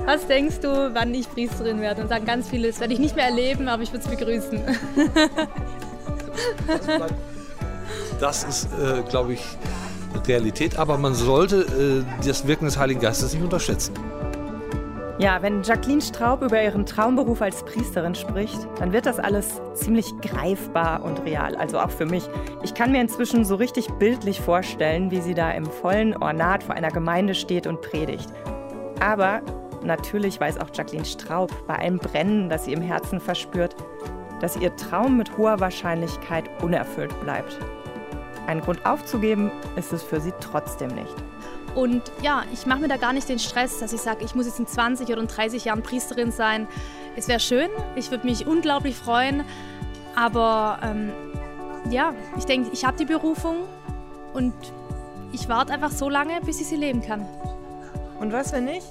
[0.05, 2.01] Was denkst du, wann ich Priesterin werde?
[2.01, 4.61] Und sagen ganz viele, das werde ich nicht mehr erleben, aber ich würde es begrüßen.
[8.19, 9.41] Das ist, äh, glaube ich,
[10.27, 10.77] Realität.
[10.77, 13.93] Aber man sollte äh, das Wirken des Heiligen Geistes nicht unterschätzen.
[15.19, 20.17] Ja, wenn Jacqueline Straub über ihren Traumberuf als Priesterin spricht, dann wird das alles ziemlich
[20.21, 22.23] greifbar und real, also auch für mich.
[22.63, 26.75] Ich kann mir inzwischen so richtig bildlich vorstellen, wie sie da im vollen Ornat vor
[26.75, 28.29] einer Gemeinde steht und predigt.
[29.01, 29.41] Aber
[29.83, 33.75] natürlich weiß auch Jacqueline Straub bei allem Brennen, das sie im Herzen verspürt,
[34.39, 37.59] dass ihr Traum mit hoher Wahrscheinlichkeit unerfüllt bleibt.
[38.47, 41.15] Ein Grund aufzugeben ist es für sie trotzdem nicht.
[41.79, 44.45] Und ja, ich mache mir da gar nicht den Stress, dass ich sage, ich muss
[44.45, 46.67] jetzt in 20 oder in 30 Jahren Priesterin sein.
[47.15, 49.45] Es wäre schön, ich würde mich unglaublich freuen,
[50.13, 51.13] aber ähm,
[51.89, 53.59] ja, ich denke, ich habe die Berufung
[54.33, 54.53] und
[55.31, 57.25] ich warte einfach so lange, bis ich sie leben kann.
[58.19, 58.87] Und was, wenn nicht?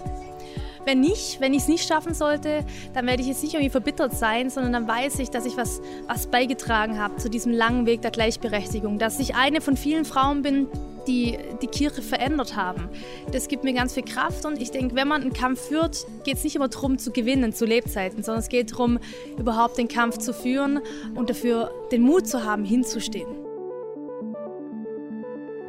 [0.86, 4.14] Wenn nicht, wenn ich es nicht schaffen sollte, dann werde ich jetzt nicht irgendwie verbittert
[4.14, 8.00] sein, sondern dann weiß ich, dass ich was, was beigetragen habe zu diesem langen Weg
[8.00, 10.68] der Gleichberechtigung, dass ich eine von vielen Frauen bin,
[11.06, 12.88] die die Kirche verändert haben.
[13.32, 16.36] Das gibt mir ganz viel Kraft und ich denke, wenn man einen Kampf führt, geht
[16.36, 18.98] es nicht immer darum zu gewinnen zu Lebzeiten, sondern es geht darum,
[19.38, 20.80] überhaupt den Kampf zu führen
[21.14, 23.28] und dafür den Mut zu haben, hinzustehen.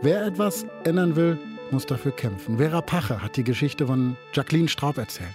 [0.02, 1.38] Wer etwas ändern will,
[1.72, 2.58] muss dafür kämpfen.
[2.58, 5.28] Vera Pache hat die Geschichte von Jacqueline Straub erzählt.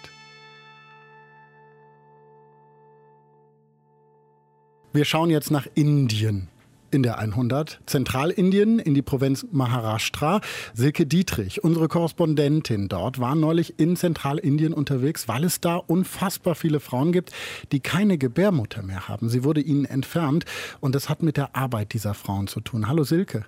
[4.92, 6.48] Wir schauen jetzt nach Indien
[6.94, 7.80] in der 100.
[7.86, 10.40] Zentralindien in die Provinz Maharashtra.
[10.72, 16.78] Silke Dietrich, unsere Korrespondentin dort, war neulich in Zentralindien unterwegs, weil es da unfassbar viele
[16.78, 17.32] Frauen gibt,
[17.72, 19.28] die keine Gebärmutter mehr haben.
[19.28, 20.44] Sie wurde ihnen entfernt
[20.80, 22.86] und das hat mit der Arbeit dieser Frauen zu tun.
[22.86, 23.44] Hallo Silke.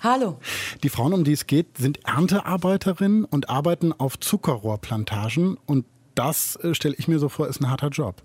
[0.00, 0.38] Hallo.
[0.82, 5.56] Die Frauen, um die es geht, sind Erntearbeiterinnen und arbeiten auf Zuckerrohrplantagen.
[5.64, 8.22] Und das, äh, stelle ich mir so vor, ist ein harter Job.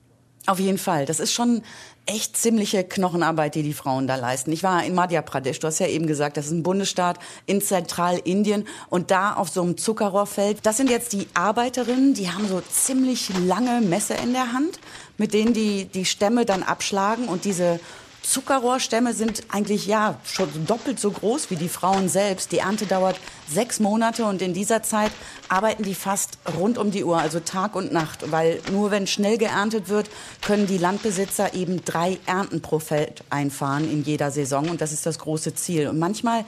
[0.47, 1.05] Auf jeden Fall.
[1.05, 1.61] Das ist schon
[2.05, 4.53] echt ziemliche Knochenarbeit, die die Frauen da leisten.
[4.53, 7.61] Ich war in Madhya Pradesh, du hast ja eben gesagt, das ist ein Bundesstaat in
[7.61, 10.65] Zentralindien und da auf so einem Zuckerrohrfeld.
[10.65, 14.79] Das sind jetzt die Arbeiterinnen, die haben so ziemlich lange Messer in der Hand,
[15.17, 17.81] mit denen die die Stämme dann abschlagen und diese
[18.29, 22.51] Zuckerrohrstämme sind eigentlich ja schon doppelt so groß wie die Frauen selbst.
[22.51, 23.17] Die Ernte dauert
[23.49, 25.11] sechs Monate und in dieser Zeit
[25.47, 29.37] arbeiten die fast rund um die Uhr, also Tag und Nacht, weil nur wenn schnell
[29.37, 30.09] geerntet wird,
[30.41, 35.05] können die Landbesitzer eben drei Ernten pro Feld einfahren in jeder Saison und das ist
[35.05, 35.87] das große Ziel.
[35.87, 36.43] Und manchmal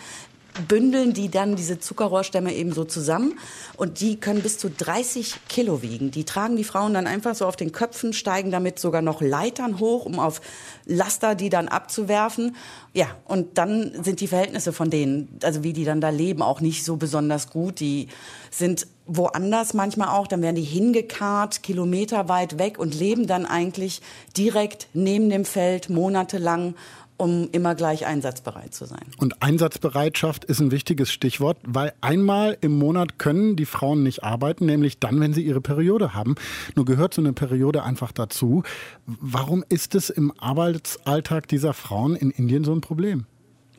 [0.68, 3.40] bündeln die dann diese Zuckerrohrstämme eben so zusammen
[3.78, 6.12] und die können bis zu 30 Kilo wiegen.
[6.12, 9.80] Die tragen die Frauen dann einfach so auf den Köpfen, steigen damit sogar noch Leitern
[9.80, 10.42] hoch, um auf
[10.86, 12.56] Laster die dann abzuwerfen.
[12.94, 16.62] Ja, und dann sind die Verhältnisse von denen, also wie die dann da leben, auch
[16.62, 17.80] nicht so besonders gut.
[17.80, 18.08] Die
[18.52, 24.02] sind woanders manchmal auch, dann werden die hingekarrt, kilometerweit weg und leben dann eigentlich
[24.38, 26.76] direkt neben dem Feld monatelang
[27.20, 29.06] um immer gleich einsatzbereit zu sein.
[29.18, 34.66] Und Einsatzbereitschaft ist ein wichtiges Stichwort, weil einmal im Monat können die Frauen nicht arbeiten,
[34.66, 36.36] nämlich dann, wenn sie ihre Periode haben.
[36.76, 38.64] Nur gehört so eine Periode einfach dazu.
[39.06, 43.26] Warum ist es im Arbeitsalltag dieser Frauen in Indien so ein Problem?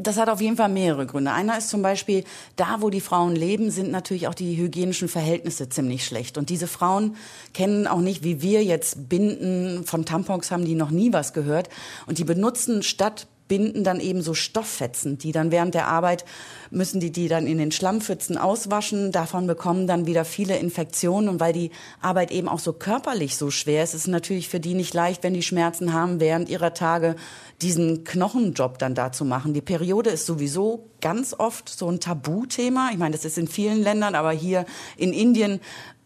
[0.03, 1.33] Das hat auf jeden Fall mehrere Gründe.
[1.33, 2.25] Einer ist zum Beispiel,
[2.57, 6.39] da wo die Frauen leben, sind natürlich auch die hygienischen Verhältnisse ziemlich schlecht.
[6.39, 7.17] Und diese Frauen
[7.53, 11.69] kennen auch nicht, wie wir jetzt Binden, von Tampons haben die noch nie was gehört.
[12.07, 16.25] Und die benutzen statt Binden dann eben so Stofffetzen, die dann während der Arbeit
[16.71, 19.11] müssen die die dann in den Schlammpfützen auswaschen.
[19.11, 21.29] Davon bekommen dann wieder viele Infektionen.
[21.29, 24.61] Und weil die Arbeit eben auch so körperlich so schwer ist, ist es natürlich für
[24.61, 27.17] die nicht leicht, wenn die Schmerzen haben, während ihrer Tage
[27.61, 29.53] diesen Knochenjob dann da zu machen.
[29.53, 32.91] Die Periode ist sowieso ganz oft so ein Tabuthema.
[32.93, 34.65] Ich meine, das ist in vielen Ländern, aber hier
[34.97, 35.61] in Indien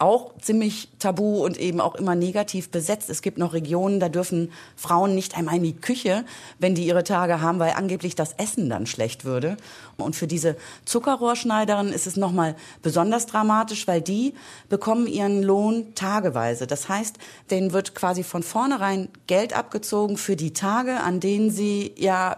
[0.04, 3.08] auch ziemlich tabu und eben auch immer negativ besetzt.
[3.08, 6.26] Es gibt noch Regionen, da dürfen Frauen nicht einmal in die Küche,
[6.58, 9.56] wenn die ihre Tage haben, weil angeblich das Essen dann schlecht würde.
[9.96, 14.34] Und für diese Zuckerrohrschneiderin ist es nochmal besonders dramatisch, weil die
[14.68, 16.66] bekommen ihren Lohn tageweise.
[16.66, 17.16] Das heißt,
[17.50, 22.36] denen wird quasi von vornherein Geld abgezogen für die Tage, an denen sie ja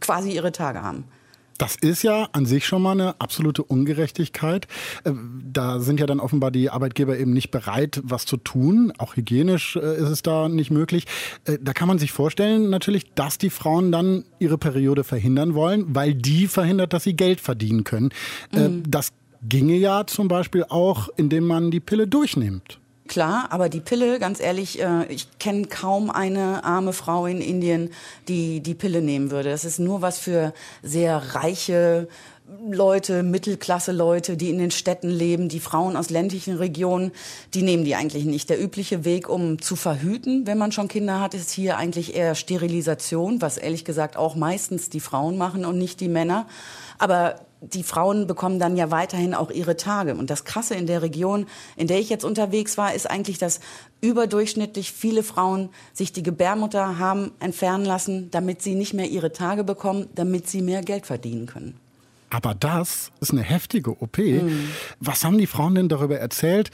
[0.00, 1.04] quasi ihre Tage haben.
[1.58, 4.66] Das ist ja an sich schon mal eine absolute Ungerechtigkeit.
[5.04, 5.12] Äh,
[5.44, 8.92] da sind ja dann offenbar die Arbeitgeber eben nicht bereit, was zu tun.
[8.98, 11.06] Auch hygienisch äh, ist es da nicht möglich.
[11.44, 15.94] Äh, da kann man sich vorstellen natürlich, dass die Frauen dann ihre Periode verhindern wollen,
[15.94, 18.10] weil die verhindert, dass sie Geld verdienen können.
[18.52, 18.82] Mhm.
[18.88, 19.12] Das
[19.48, 22.80] ginge ja zum Beispiel auch, indem man die Pille durchnimmt.
[23.08, 27.90] Klar, aber die Pille, ganz ehrlich, äh, ich kenne kaum eine arme Frau in Indien,
[28.28, 29.50] die die Pille nehmen würde.
[29.50, 32.08] Das ist nur was für sehr reiche
[32.70, 37.10] Leute, Mittelklasse-Leute, die in den Städten leben, die Frauen aus ländlichen Regionen,
[37.54, 38.50] die nehmen die eigentlich nicht.
[38.50, 42.36] Der übliche Weg, um zu verhüten, wenn man schon Kinder hat, ist hier eigentlich eher
[42.36, 46.46] Sterilisation, was ehrlich gesagt auch meistens die Frauen machen und nicht die Männer.
[46.98, 47.40] Aber
[47.72, 50.14] die Frauen bekommen dann ja weiterhin auch ihre Tage.
[50.14, 53.60] Und das Krasse in der Region, in der ich jetzt unterwegs war, ist eigentlich, dass
[54.00, 59.64] überdurchschnittlich viele Frauen sich die Gebärmutter haben entfernen lassen, damit sie nicht mehr ihre Tage
[59.64, 61.78] bekommen, damit sie mehr Geld verdienen können.
[62.30, 64.18] Aber das ist eine heftige OP.
[64.18, 64.68] Mhm.
[65.00, 66.70] Was haben die Frauen denn darüber erzählt,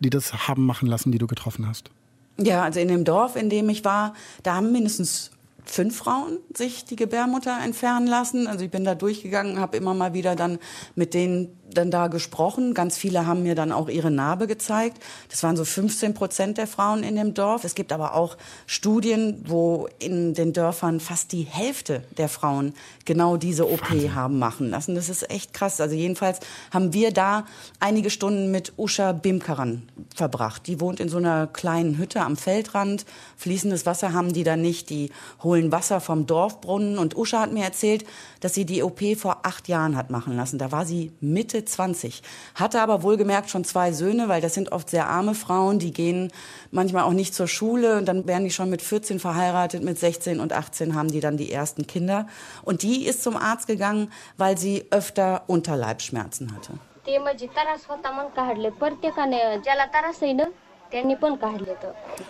[0.00, 1.90] die das haben machen lassen, die du getroffen hast?
[2.36, 5.30] Ja, also in dem Dorf, in dem ich war, da haben mindestens
[5.64, 8.46] fünf Frauen sich die Gebärmutter entfernen lassen.
[8.46, 10.58] Also ich bin da durchgegangen, habe immer mal wieder dann
[10.94, 12.74] mit denen dann da gesprochen.
[12.74, 15.02] Ganz viele haben mir dann auch ihre Narbe gezeigt.
[15.30, 17.64] Das waren so 15 Prozent der Frauen in dem Dorf.
[17.64, 23.36] Es gibt aber auch Studien, wo in den Dörfern fast die Hälfte der Frauen genau
[23.36, 24.14] diese OP Wahnsinn.
[24.14, 24.94] haben machen lassen.
[24.94, 25.80] Das ist echt krass.
[25.80, 27.44] Also jedenfalls haben wir da
[27.80, 29.82] einige Stunden mit Usha Bimkaran
[30.14, 30.66] verbracht.
[30.66, 33.04] Die wohnt in so einer kleinen Hütte am Feldrand.
[33.36, 34.90] Fließendes Wasser haben die da nicht.
[34.90, 35.10] Die
[35.42, 36.98] holen Wasser vom Dorfbrunnen.
[36.98, 38.04] Und Usha hat mir erzählt,
[38.40, 40.58] dass sie die OP vor acht Jahren hat machen lassen.
[40.58, 42.22] Da war sie Mitte 20,
[42.54, 46.32] hatte aber wohlgemerkt schon zwei Söhne, weil das sind oft sehr arme Frauen, die gehen
[46.70, 50.40] manchmal auch nicht zur Schule und dann werden die schon mit 14 verheiratet, mit 16
[50.40, 52.26] und 18 haben die dann die ersten Kinder.
[52.62, 56.72] Und die ist zum Arzt gegangen, weil sie öfter Unterleibsschmerzen hatte.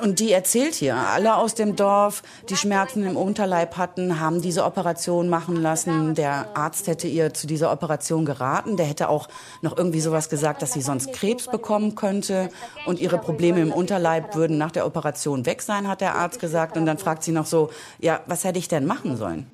[0.00, 4.64] Und die erzählt hier, alle aus dem Dorf, die Schmerzen im Unterleib hatten, haben diese
[4.64, 6.14] Operation machen lassen.
[6.14, 8.76] Der Arzt hätte ihr zu dieser Operation geraten.
[8.76, 9.28] Der hätte auch
[9.60, 12.48] noch irgendwie sowas gesagt, dass sie sonst Krebs bekommen könnte.
[12.86, 16.76] Und ihre Probleme im Unterleib würden nach der Operation weg sein, hat der Arzt gesagt.
[16.76, 19.50] Und dann fragt sie noch so, ja, was hätte ich denn machen sollen?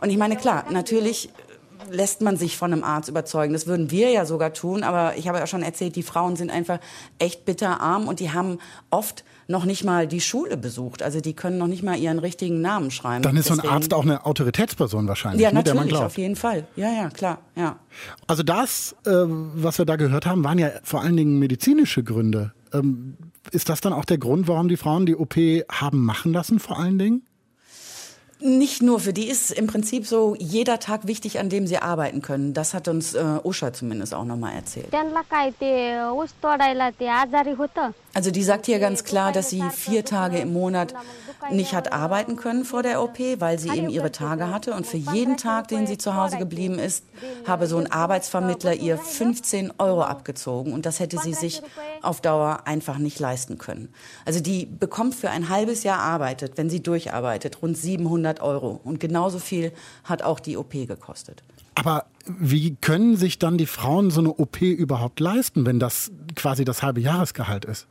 [0.00, 1.30] Und ich meine, klar, natürlich
[1.90, 3.52] lässt man sich von einem Arzt überzeugen.
[3.52, 6.50] Das würden wir ja sogar tun, aber ich habe ja schon erzählt, die Frauen sind
[6.50, 6.78] einfach
[7.18, 8.58] echt bitterarm und die haben
[8.90, 11.02] oft noch nicht mal die Schule besucht.
[11.02, 13.22] Also die können noch nicht mal ihren richtigen Namen schreiben.
[13.22, 16.04] Dann ist so ein Arzt auch eine Autoritätsperson wahrscheinlich, ja, ne, natürlich, der man glaubt.
[16.04, 16.66] auf jeden Fall.
[16.76, 17.78] Ja, ja, klar, ja.
[18.26, 22.52] Also das, äh, was wir da gehört haben, waren ja vor allen Dingen medizinische Gründe.
[22.74, 23.16] Ähm,
[23.50, 25.36] ist das dann auch der Grund, warum die Frauen die OP
[25.70, 27.22] haben machen lassen, vor allen Dingen?
[28.40, 32.22] Nicht nur, für die ist im Prinzip so jeder Tag wichtig, an dem sie arbeiten
[32.22, 32.54] können.
[32.54, 34.86] Das hat uns äh, Usha zumindest auch nochmal erzählt.
[38.14, 40.94] Also die sagt hier ganz klar, dass sie vier Tage im Monat
[41.50, 44.74] nicht hat arbeiten können vor der OP, weil sie eben ihre Tage hatte.
[44.74, 47.04] Und für jeden Tag, den sie zu Hause geblieben ist,
[47.46, 50.72] habe so ein Arbeitsvermittler ihr 15 Euro abgezogen.
[50.72, 51.62] Und das hätte sie sich
[52.02, 53.88] auf Dauer einfach nicht leisten können.
[54.24, 58.80] Also die bekommt für ein halbes Jahr arbeitet, wenn sie durcharbeitet, rund 700 Euro.
[58.84, 59.72] Und genauso viel
[60.04, 61.42] hat auch die OP gekostet.
[61.74, 66.64] Aber wie können sich dann die Frauen so eine OP überhaupt leisten, wenn das quasi
[66.64, 67.86] das halbe Jahresgehalt ist?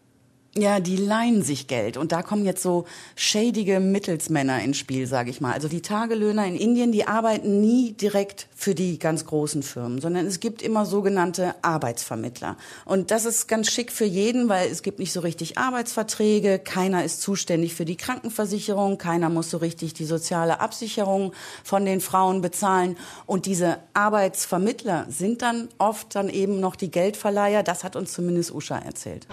[0.58, 1.98] Ja, die leihen sich Geld.
[1.98, 5.54] Und da kommen jetzt so schädige Mittelsmänner ins Spiel, sage ich mal.
[5.54, 10.26] Also die Tagelöhner in Indien, die arbeiten nie direkt für die ganz großen Firmen, sondern
[10.26, 12.58] es gibt immer sogenannte Arbeitsvermittler.
[12.86, 17.04] Und das ist ganz schick für jeden, weil es gibt nicht so richtig Arbeitsverträge, keiner
[17.04, 22.42] ist zuständig für die Krankenversicherung, keiner muss so richtig die soziale Absicherung von den Frauen
[22.42, 22.98] bezahlen.
[23.28, 27.62] Und diese Arbeitsvermittler sind dann oft dann eben noch die Geldverleiher.
[27.62, 29.28] Das hat uns zumindest Usha erzählt.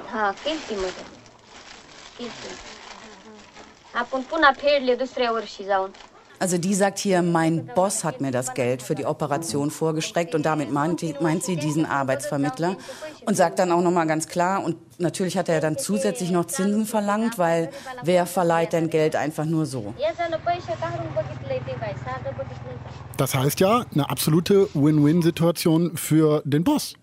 [4.01, 5.91] आपण पुन्हा फेडले दुसऱ्या वर्षी जाऊन
[6.41, 10.45] Also die sagt hier, mein Boss hat mir das Geld für die Operation vorgestreckt und
[10.45, 12.77] damit meint, meint sie diesen Arbeitsvermittler
[13.25, 16.45] und sagt dann auch noch mal ganz klar und natürlich hat er dann zusätzlich noch
[16.45, 17.69] Zinsen verlangt, weil
[18.03, 19.93] wer verleiht denn Geld einfach nur so?
[23.17, 26.93] Das heißt ja, eine absolute Win-Win-Situation für den Boss.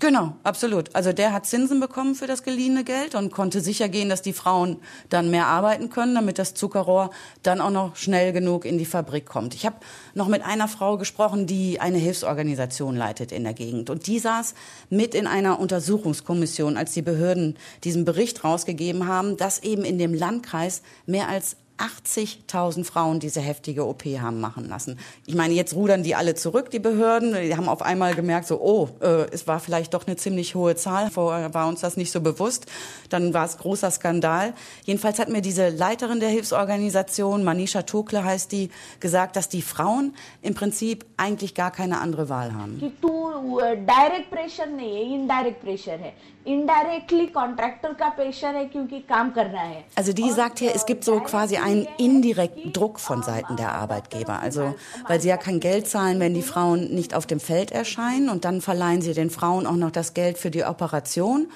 [0.00, 0.94] Genau, absolut.
[0.96, 4.32] Also der hat Zinsen bekommen für das geliehene Geld und konnte sicher gehen, dass die
[4.32, 4.78] Frauen
[5.08, 7.10] dann mehr arbeiten können, damit das Zuckerrohr
[7.44, 9.54] dann auch noch schnell genug in die Fabrik kommt.
[9.54, 9.76] Ich habe
[10.14, 13.88] noch mit einer Frau gesprochen, die eine Hilfsorganisation leitet in der Gegend.
[13.88, 14.54] Und die saß
[14.90, 20.12] mit in einer Untersuchungskommission, als die Behörden diesen Bericht rausgegeben haben, dass eben in dem
[20.12, 24.98] Landkreis mehr als 80.000 Frauen diese heftige OP haben machen lassen.
[25.26, 27.34] Ich meine, jetzt rudern die alle zurück, die Behörden.
[27.34, 30.76] Die haben auf einmal gemerkt, so, oh, äh, es war vielleicht doch eine ziemlich hohe
[30.76, 31.10] Zahl.
[31.10, 32.66] Vorher war uns das nicht so bewusst.
[33.08, 34.54] Dann war es großer Skandal.
[34.84, 40.14] Jedenfalls hat mir diese Leiterin der Hilfsorganisation, Manisha Tokle heißt die, gesagt, dass die Frauen
[40.42, 42.78] im Prinzip eigentlich gar keine andere Wahl haben.
[42.78, 45.98] Direct pressure, nee, indirect pressure
[46.45, 50.59] indirect pressure है indirectly contractor का प्रेशर है क्योंकि काम करना है Also die sagt
[50.59, 54.39] hier, es gibt so quasi einen indirekten Druck von Seiten der Arbeitgeber.
[54.39, 54.75] Also
[55.07, 58.45] weil sie ja kein Geld zahlen, wenn die Frauen nicht auf dem Feld erscheinen und
[58.45, 61.47] dann verleihen sie den Frauen auch noch das Geld für die Operation.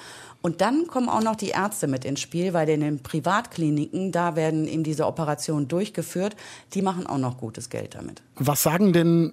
[0.42, 4.36] Und dann kommen auch noch die Ärzte mit ins Spiel, weil in den Privatkliniken, da
[4.36, 6.36] werden eben diese Operationen durchgeführt,
[6.74, 8.22] die machen auch noch gutes Geld damit.
[8.36, 9.32] Was sagen denn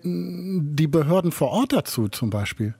[0.74, 2.76] die Behörden vor Ort dazu zum Beispiel?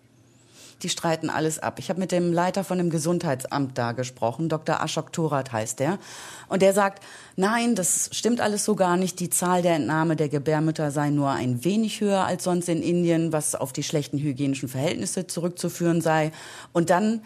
[0.83, 1.79] Die streiten alles ab.
[1.79, 4.83] Ich habe mit dem Leiter von dem Gesundheitsamt da gesprochen, Dr.
[4.83, 5.99] Ashok Thorat heißt der.
[6.49, 7.03] Und der sagt,
[7.37, 9.21] nein, das stimmt alles so gar nicht.
[9.21, 13.33] Die Zahl der Entnahme der Gebärmütter sei nur ein wenig höher als sonst in Indien,
[13.33, 16.31] was auf die schlechten hygienischen Verhältnisse zurückzuführen sei.
[16.73, 17.23] Und dann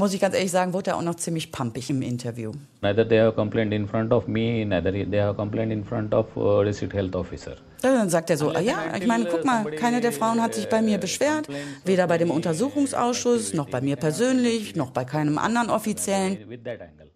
[0.00, 2.52] muss ich ganz ehrlich sagen, wurde er auch noch ziemlich pumpig im Interview.
[2.80, 6.26] Neither they have complained in front of me, neither they have complained in front of
[6.36, 7.56] uh, district health officer.
[7.82, 10.82] Dann sagt er so, ja, ich meine, guck mal, keine der Frauen hat sich bei
[10.82, 11.48] mir beschwert,
[11.84, 16.38] weder bei dem Untersuchungsausschuss, noch bei mir persönlich, noch bei keinem anderen Offiziellen.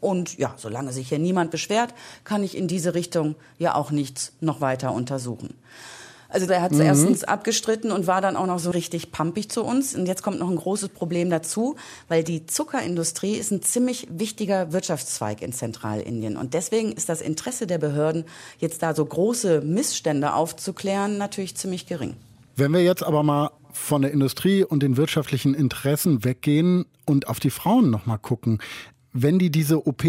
[0.00, 1.94] Und ja, solange sich hier niemand beschwert,
[2.24, 5.54] kann ich in diese Richtung ja auch nichts noch weiter untersuchen.
[6.34, 6.86] Also der hat es mhm.
[6.86, 9.94] erstens abgestritten und war dann auch noch so richtig pumpig zu uns.
[9.94, 11.76] Und jetzt kommt noch ein großes Problem dazu,
[12.08, 16.36] weil die Zuckerindustrie ist ein ziemlich wichtiger Wirtschaftszweig in Zentralindien.
[16.36, 18.24] Und deswegen ist das Interesse der Behörden,
[18.58, 22.14] jetzt da so große Missstände aufzuklären, natürlich ziemlich gering.
[22.56, 27.38] Wenn wir jetzt aber mal von der Industrie und den wirtschaftlichen Interessen weggehen und auf
[27.38, 28.58] die Frauen noch mal gucken
[29.14, 30.02] wenn die diese OP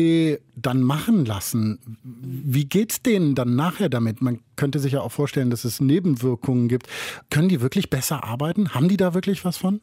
[0.56, 4.22] dann machen lassen, wie geht's denen dann nachher damit?
[4.22, 6.88] Man könnte sich ja auch vorstellen, dass es Nebenwirkungen gibt.
[7.30, 8.74] Können die wirklich besser arbeiten?
[8.74, 9.80] Haben die da wirklich was von?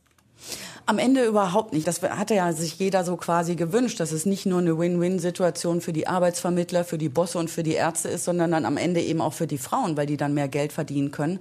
[0.84, 1.86] Am Ende überhaupt nicht.
[1.86, 5.92] Das hatte ja sich jeder so quasi gewünscht, dass es nicht nur eine Win-Win-Situation für
[5.92, 9.20] die Arbeitsvermittler, für die Bosse und für die Ärzte ist, sondern dann am Ende eben
[9.20, 11.38] auch für die Frauen, weil die dann mehr Geld verdienen können.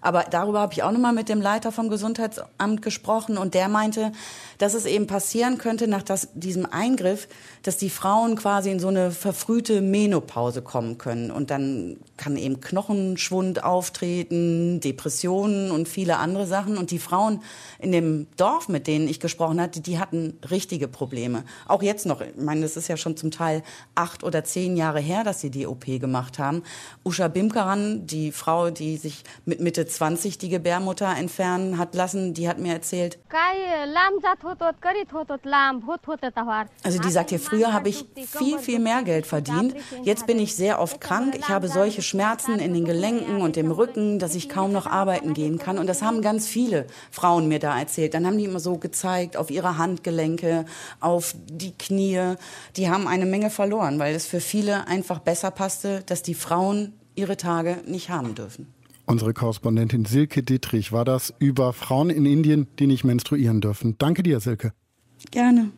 [0.00, 4.12] Aber darüber habe ich auch nochmal mit dem Leiter vom Gesundheitsamt gesprochen und der meinte,
[4.58, 7.26] dass es eben passieren könnte nach das, diesem Eingriff,
[7.62, 12.60] dass die Frauen quasi in so eine verfrühte Menopause kommen können und dann kann eben
[12.60, 17.42] Knochenschwund auftreten, Depressionen und viele andere Sachen und die Frauen
[17.78, 21.44] in dem Dorf, mit denen ich gesprochen hatte, die hatten richtige Probleme.
[21.66, 23.62] Auch jetzt noch, ich meine, das ist ja schon zum Teil
[23.94, 26.62] acht oder zehn Jahre her, dass sie die OP gemacht haben.
[27.04, 32.48] Usha Bimkaran, die Frau, die sich mit Mitte 20 die Gebärmutter entfernen hat lassen, die
[32.48, 33.18] hat mir erzählt.
[36.82, 39.74] Also die sagt hier, früher habe ich viel, viel mehr Geld verdient.
[40.02, 41.36] Jetzt bin ich sehr oft krank.
[41.38, 45.34] Ich habe solche Schmerzen in den Gelenken und im Rücken, dass ich kaum noch arbeiten
[45.34, 45.78] gehen kann.
[45.78, 48.14] Und das haben ganz viele Frauen mir da erzählt.
[48.14, 50.64] Dann haben die immer so gezeigt auf ihre Handgelenke,
[51.00, 52.34] auf die Knie.
[52.76, 56.92] Die haben eine Menge verloren, weil es für viele einfach besser passte, dass die Frauen
[57.14, 58.72] ihre Tage nicht haben dürfen.
[59.06, 63.96] Unsere Korrespondentin Silke Dietrich war das über Frauen in Indien, die nicht menstruieren dürfen.
[63.98, 64.72] Danke dir, Silke.
[65.30, 65.70] Gerne.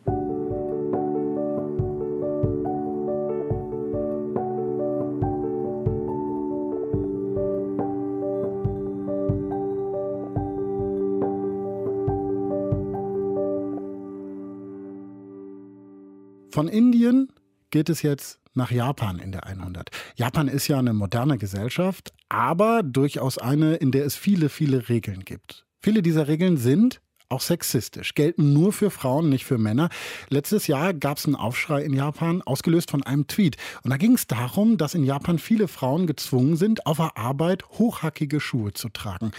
[16.57, 17.31] Von Indien
[17.69, 19.91] geht es jetzt nach Japan in der 100.
[20.15, 25.23] Japan ist ja eine moderne Gesellschaft, aber durchaus eine, in der es viele, viele Regeln
[25.23, 25.67] gibt.
[25.83, 29.89] Viele dieser Regeln sind auch sexistisch, gelten nur für Frauen, nicht für Männer.
[30.29, 33.57] Letztes Jahr gab es einen Aufschrei in Japan, ausgelöst von einem Tweet.
[33.83, 37.69] Und da ging es darum, dass in Japan viele Frauen gezwungen sind, auf der Arbeit
[37.69, 39.29] hochhackige Schuhe zu tragen.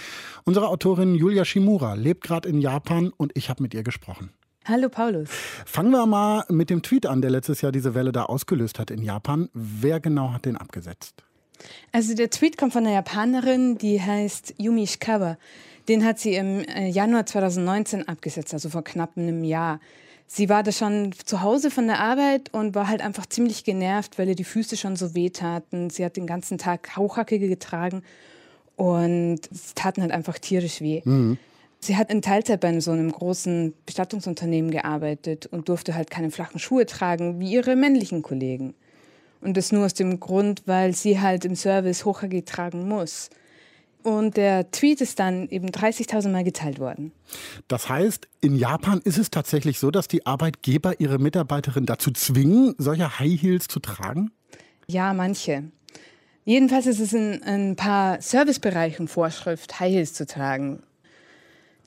[0.45, 4.31] Unsere Autorin Julia Shimura lebt gerade in Japan und ich habe mit ihr gesprochen.
[4.69, 5.31] Hallo Paulus.
[5.65, 8.91] Fangen wir mal mit dem Tweet an, der letztes Jahr diese Welle da ausgelöst hat
[8.91, 9.49] in Japan.
[9.55, 11.25] Wer genau hat den abgesetzt?
[11.91, 15.39] Also der Tweet kommt von einer Japanerin, die heißt Yumi Ishikawa.
[15.89, 19.81] Den hat sie im äh, Januar 2019 abgesetzt, also vor knapp einem Jahr.
[20.27, 24.19] Sie war da schon zu Hause von der Arbeit und war halt einfach ziemlich genervt,
[24.19, 25.89] weil ihr die Füße schon so wehtaten.
[25.89, 28.03] Sie hat den ganzen Tag Hauchhackige getragen
[28.77, 31.01] und sie taten halt einfach tierisch weh.
[31.07, 31.39] Mhm.
[31.81, 36.59] Sie hat in Teilzeit bei so einem großen Bestattungsunternehmen gearbeitet und durfte halt keine flachen
[36.59, 38.75] Schuhe tragen wie ihre männlichen Kollegen.
[39.41, 43.31] Und das nur aus dem Grund, weil sie halt im Service Hochhacke tragen muss.
[44.03, 47.13] Und der Tweet ist dann eben 30.000 Mal geteilt worden.
[47.69, 52.75] Das heißt, in Japan ist es tatsächlich so, dass die Arbeitgeber ihre Mitarbeiterin dazu zwingen,
[52.79, 54.31] solche High Heels zu tragen?
[54.87, 55.65] Ja, manche.
[56.45, 60.83] Jedenfalls ist es in ein paar Servicebereichen Vorschrift, High Heels zu tragen.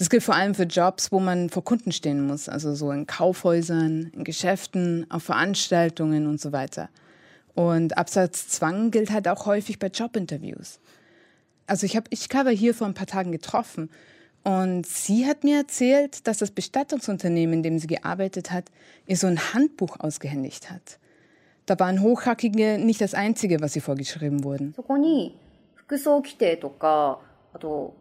[0.02, 3.06] Das gilt vor allem für Jobs, wo man vor Kunden stehen muss, also so in
[3.06, 6.90] Kaufhäusern, in Geschäften, auf Veranstaltungen und so weiter.
[7.54, 10.80] Und Absatzzwang gilt halt auch häufig bei Jobinterviews.
[11.68, 13.92] Also ich habe ich Cover hier vor ein paar Tagen getroffen
[14.44, 18.72] und sie hat mir erzählt, dass das Bestattungsunternehmen, in dem sie gearbeitet hat,
[19.06, 20.98] ihr so ein Handbuch ausgehändigt hat.
[21.68, 24.74] Da waren Hochhackige nicht das Einzige, was sie vorgeschrieben wurden.
[27.54, 27.94] あと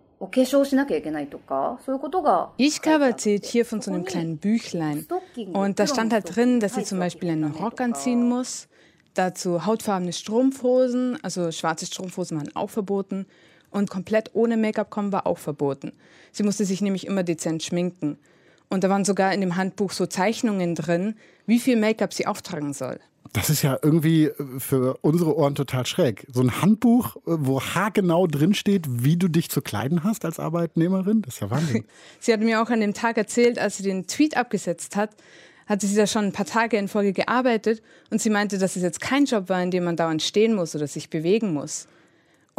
[2.59, 5.07] ich habe erzählt hier von so einem kleinen Büchlein.
[5.55, 8.69] Und da stand halt drin, dass sie zum Beispiel einen Rock anziehen muss,
[9.15, 13.27] dazu hautfarbene Strumpfhosen, also schwarze Strumpfhosen waren auch verboten.
[13.71, 15.93] Und komplett ohne Make-up kommen war auch verboten.
[16.33, 18.19] Sie musste sich nämlich immer dezent schminken.
[18.69, 21.15] Und da waren sogar in dem Handbuch so Zeichnungen drin,
[21.47, 23.01] wie viel Make-up sie auftragen soll.
[23.33, 26.27] Das ist ja irgendwie äh, für unsere Ohren total schräg.
[26.33, 31.23] So ein Handbuch, äh, wo haargenau drinsteht, wie du dich zu kleiden hast als Arbeitnehmerin.
[31.23, 31.85] Das ist ja Wahnsinn.
[32.21, 35.11] sie hat mir auch an dem Tag erzählt, als sie den Tweet abgesetzt hat,
[35.67, 38.83] hatte sie da schon ein paar Tage in Folge gearbeitet und sie meinte, dass es
[38.83, 41.87] jetzt kein Job war, in dem man dauernd stehen muss oder sich bewegen muss.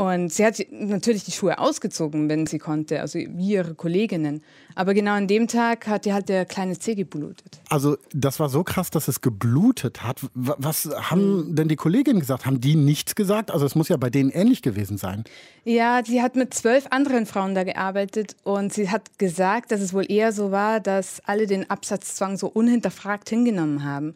[0.02, 4.42] Und sie hat natürlich die Schuhe ausgezogen, wenn sie konnte, also wie ihre Kolleginnen.
[4.74, 7.62] Aber genau an dem Tag hat ihr halt der kleine Zeh geblutet.
[7.70, 10.22] Also das war so krass, dass es geblutet hat.
[10.34, 12.48] Was haben denn die Kolleginnen gesagt?
[12.48, 13.52] Haben die nichts gesagt?
[13.52, 15.24] Also es muss ja bei denen ähnlich gewesen sein.
[15.66, 19.94] Ja, sie hat mit zwölf anderen Frauen da gearbeitet und sie hat gesagt, dass es
[19.94, 24.16] wohl eher so war, dass alle den Absatzzwang so unhinterfragt hingenommen haben.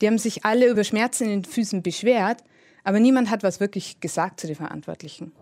[0.00, 2.42] Die haben sich alle über Schmerzen in den Füßen beschwert
[2.88, 5.32] aber niemand hat was wirklich gesagt zu den Verantwortlichen.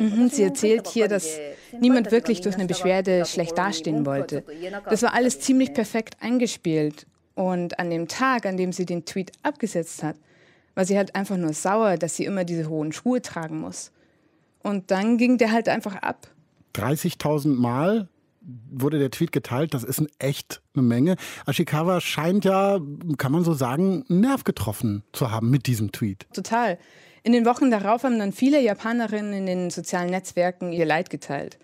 [0.00, 1.36] Mhm, sie erzählt hier, dass
[1.80, 4.44] niemand wirklich durch eine Beschwerde schlecht dastehen wollte.
[4.88, 7.08] Das war alles ziemlich perfekt eingespielt.
[7.34, 10.14] Und an dem Tag, an dem sie den Tweet abgesetzt hat,
[10.76, 13.90] war sie halt einfach nur sauer, dass sie immer diese hohen Schuhe tragen muss.
[14.62, 16.28] Und dann ging der halt einfach ab.
[16.76, 18.06] 30.000 Mal
[18.70, 19.74] wurde der Tweet geteilt.
[19.74, 21.16] Das ist echt eine Menge.
[21.46, 22.78] Ashikawa scheint ja,
[23.18, 26.26] kann man so sagen, einen Nerv getroffen zu haben mit diesem Tweet.
[26.32, 26.78] Total.
[27.22, 31.58] In den Wochen darauf haben dann viele Japanerinnen in den sozialen Netzwerken ihr Leid geteilt.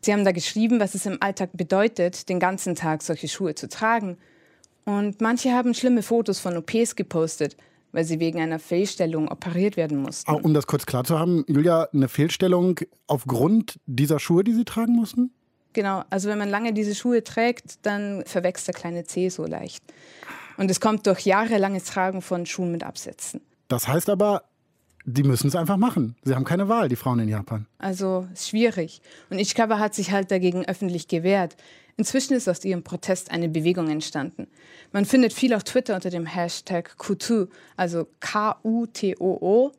[0.00, 3.68] Sie haben da geschrieben, was es im Alltag bedeutet, den ganzen Tag solche Schuhe zu
[3.68, 4.16] tragen.
[4.84, 7.56] Und manche haben schlimme Fotos von OPs gepostet,
[7.92, 10.30] weil sie wegen einer Fehlstellung operiert werden mussten.
[10.30, 14.94] Um das kurz klar zu haben, Julia, eine Fehlstellung aufgrund dieser Schuhe, die sie tragen
[14.94, 15.32] mussten?
[15.72, 19.82] Genau, also wenn man lange diese Schuhe trägt, dann verwächst der kleine Zeh so leicht.
[20.56, 23.40] Und es kommt durch jahrelanges Tragen von Schuhen mit Absätzen.
[23.68, 24.42] Das heißt aber,
[25.04, 26.16] die müssen es einfach machen.
[26.24, 27.66] Sie haben keine Wahl, die Frauen in Japan.
[27.78, 29.00] Also ist schwierig.
[29.30, 31.56] Und Ishikawa hat sich halt dagegen öffentlich gewehrt.
[31.96, 34.48] Inzwischen ist aus ihrem Protest eine Bewegung entstanden.
[34.92, 37.46] Man findet viel auf Twitter unter dem Hashtag Kutu,
[37.76, 39.72] also K-U-T-O-O.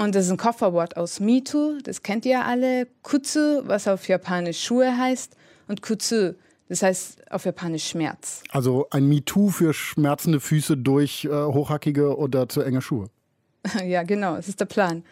[0.00, 2.86] Und das ist ein Kofferwort aus Mitu, das kennt ihr alle.
[3.02, 5.36] Kutsu, was auf Japanisch Schuhe heißt.
[5.68, 6.36] Und Kutsu,
[6.70, 8.42] das heißt auf Japanisch Schmerz.
[8.48, 13.10] Also ein MeToo für schmerzende Füße durch äh, hochhackige oder zu enge Schuhe.
[13.84, 15.04] ja, genau, das ist der Plan.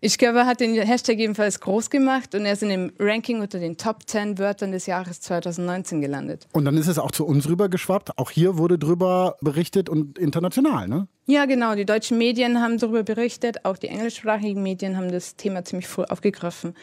[0.00, 3.76] Ishikawa hat den Hashtag ebenfalls groß gemacht und er ist in dem Ranking unter den
[3.76, 6.46] Top 10 Wörtern des Jahres 2019 gelandet.
[6.52, 8.18] Und dann ist es auch zu uns rübergeschwappt.
[8.18, 11.08] Auch hier wurde drüber berichtet und international, ne?
[11.26, 11.74] Ja, genau.
[11.74, 13.64] Die deutschen Medien haben darüber berichtet.
[13.64, 16.74] Auch die englischsprachigen Medien haben das Thema ziemlich früh aufgegriffen.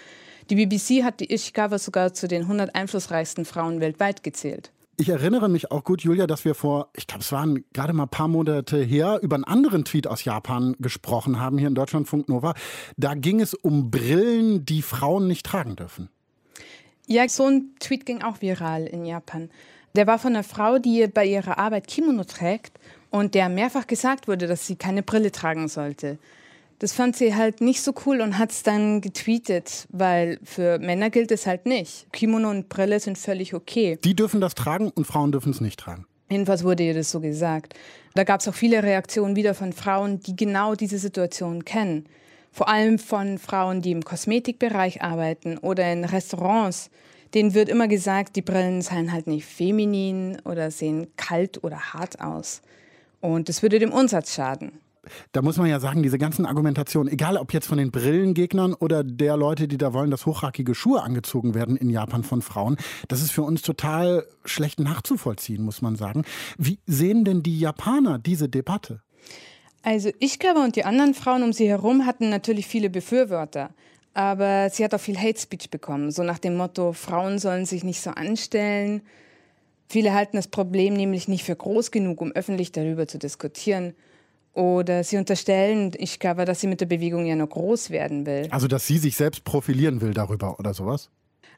[0.50, 4.72] Die BBC hat die Ishikawa sogar zu den 100 einflussreichsten Frauen weltweit gezählt.
[4.96, 8.04] Ich erinnere mich auch gut, Julia, dass wir vor, ich glaube, es waren gerade mal
[8.04, 12.30] ein paar Monate her, über einen anderen Tweet aus Japan gesprochen haben, hier in Deutschlandfunk
[12.30, 12.54] Nova.
[12.96, 16.10] Da ging es um Brillen, die Frauen nicht tragen dürfen.
[17.08, 19.50] Ja, so ein Tweet ging auch viral in Japan.
[19.96, 22.80] Der war von einer Frau, die bei ihrer Arbeit Kimono trägt
[23.10, 26.20] und der mehrfach gesagt wurde, dass sie keine Brille tragen sollte.
[26.84, 31.10] Das fand sie halt nicht so cool und hat es dann getweetet, weil für Männer
[31.10, 32.12] gilt es halt nicht.
[32.12, 33.98] Kimono und Brille sind völlig okay.
[34.04, 36.06] Die dürfen das tragen und Frauen dürfen es nicht tragen.
[36.30, 37.76] Jedenfalls wurde ihr das so gesagt.
[38.16, 42.06] Da gab es auch viele Reaktionen wieder von Frauen, die genau diese Situation kennen.
[42.52, 46.90] Vor allem von Frauen, die im Kosmetikbereich arbeiten oder in Restaurants.
[47.34, 52.20] Denen wird immer gesagt, die Brillen seien halt nicht feminin oder sehen kalt oder hart
[52.20, 52.62] aus.
[53.22, 54.83] Und das würde dem Umsatz schaden
[55.32, 59.04] da muss man ja sagen, diese ganzen Argumentationen, egal ob jetzt von den Brillengegnern oder
[59.04, 62.78] der Leute, die da wollen, dass hochhackige Schuhe angezogen werden in Japan von Frauen,
[63.08, 66.24] das ist für uns total schlecht nachzuvollziehen, muss man sagen.
[66.58, 69.02] Wie sehen denn die Japaner diese Debatte?
[69.82, 73.72] Also Ishikawa und die anderen Frauen um sie herum hatten natürlich viele Befürworter.
[74.14, 77.84] Aber sie hat auch viel Hate Speech bekommen, so nach dem Motto, Frauen sollen sich
[77.84, 79.02] nicht so anstellen.
[79.90, 83.96] Viele halten das Problem nämlich nicht für groß genug, um öffentlich darüber zu diskutieren.
[84.54, 88.48] Oder sie unterstellen Ishikawa, dass sie mit der Bewegung ja noch groß werden will.
[88.52, 91.10] Also, dass sie sich selbst profilieren will darüber oder sowas?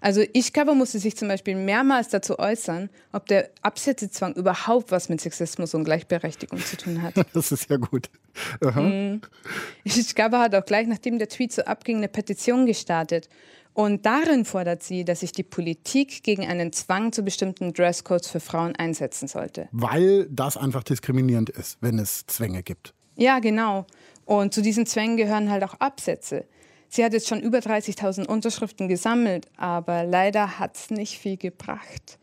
[0.02, 5.20] Also Ishikawa musste sich zum Beispiel mehrmals dazu äußern, ob der Absetzezwang überhaupt was mit
[5.20, 7.16] Sexismus und Gleichberechtigung zu tun hat.
[7.34, 8.10] Das ist ja gut.
[8.62, 9.22] Mhm.
[9.84, 13.30] Ishikawa hat auch gleich, nachdem der Tweet so abging, eine Petition gestartet.
[13.76, 18.40] Und darin fordert sie, dass sich die Politik gegen einen Zwang zu bestimmten Dresscodes für
[18.40, 19.68] Frauen einsetzen sollte.
[19.74, 22.94] Weil das einfach diskriminierend ist, wenn es Zwänge gibt.
[23.18, 23.86] Ja, genau.
[24.24, 26.46] Und zu diesen Zwängen gehören halt auch Absätze.
[26.88, 32.18] Sie hat jetzt schon über 30.000 Unterschriften gesammelt, aber leider hat es nicht viel gebracht.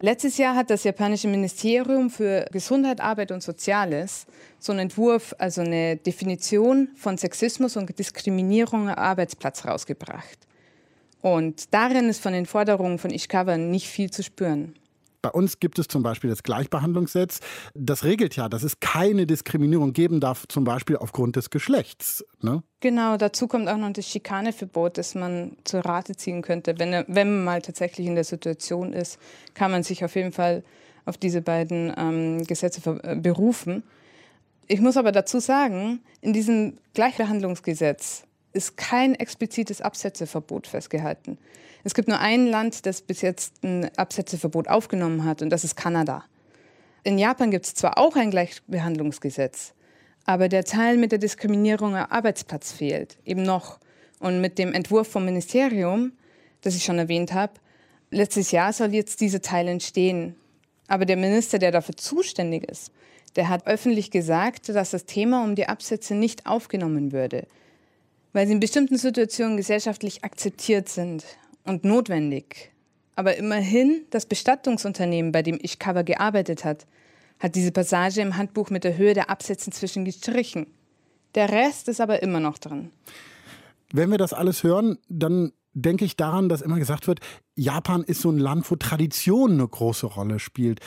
[0.00, 4.26] Letztes Jahr hat das japanische Ministerium für Gesundheit, Arbeit und Soziales
[4.58, 10.47] so einen Entwurf, also eine Definition von Sexismus und Diskriminierung am Arbeitsplatz rausgebracht.
[11.34, 14.74] Und darin ist von den Forderungen von Ishikawa nicht viel zu spüren.
[15.20, 17.40] Bei uns gibt es zum Beispiel das Gleichbehandlungsgesetz.
[17.74, 22.24] Das regelt ja, dass es keine Diskriminierung geben darf, zum Beispiel aufgrund des Geschlechts.
[22.40, 22.62] Ne?
[22.80, 26.78] Genau, dazu kommt auch noch das Schikaneverbot, das man zur Rate ziehen könnte.
[26.78, 29.18] Wenn, wenn man mal tatsächlich in der Situation ist,
[29.54, 30.62] kann man sich auf jeden Fall
[31.04, 33.82] auf diese beiden ähm, Gesetze äh, berufen.
[34.68, 41.38] Ich muss aber dazu sagen, in diesem Gleichbehandlungsgesetz ist kein explizites Absetzeverbot festgehalten.
[41.84, 45.76] Es gibt nur ein Land, das bis jetzt ein Absetzeverbot aufgenommen hat, und das ist
[45.76, 46.24] Kanada.
[47.04, 49.74] In Japan gibt es zwar auch ein Gleichbehandlungsgesetz,
[50.24, 53.78] aber der Teil mit der Diskriminierung am Arbeitsplatz fehlt, eben noch.
[54.18, 56.12] Und mit dem Entwurf vom Ministerium,
[56.60, 57.54] das ich schon erwähnt habe,
[58.10, 60.34] letztes Jahr soll jetzt dieser Teil entstehen.
[60.88, 62.90] Aber der Minister, der dafür zuständig ist,
[63.36, 67.46] der hat öffentlich gesagt, dass das Thema um die Absätze nicht aufgenommen würde
[68.32, 71.24] weil sie in bestimmten Situationen gesellschaftlich akzeptiert sind
[71.64, 72.72] und notwendig.
[73.16, 76.86] Aber immerhin, das Bestattungsunternehmen, bei dem Ishikawa gearbeitet hat,
[77.40, 80.66] hat diese Passage im Handbuch mit der Höhe der Absätze inzwischen gestrichen.
[81.34, 82.90] Der Rest ist aber immer noch drin.
[83.92, 87.20] Wenn wir das alles hören, dann denke ich daran, dass immer gesagt wird,
[87.54, 90.80] Japan ist so ein Land, wo Tradition eine große Rolle spielt.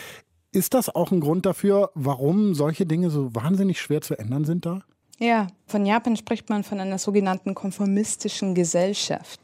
[0.51, 4.65] Ist das auch ein Grund dafür, warum solche Dinge so wahnsinnig schwer zu ändern sind
[4.65, 4.83] da?
[5.21, 9.39] Ja, von Japan spricht man von einer sogenannten konformistischen Gesellschaft.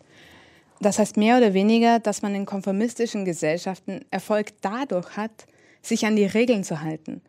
[0.82, 5.46] Das heißt mehr oder weniger, dass man in konformistischen Gesellschaften Erfolg dadurch hat,
[5.84, 7.22] sich an die Regeln zu halten.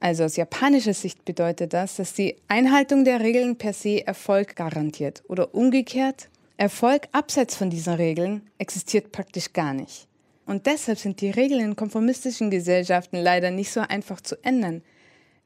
[0.00, 5.22] Also aus japanischer Sicht bedeutet das, dass die Einhaltung der Regeln per se Erfolg garantiert.
[5.28, 10.08] Oder umgekehrt, Erfolg abseits von diesen Regeln existiert praktisch gar nicht.
[10.46, 14.80] Und deshalb sind die Regeln in konformistischen Gesellschaften leider nicht so einfach zu ändern.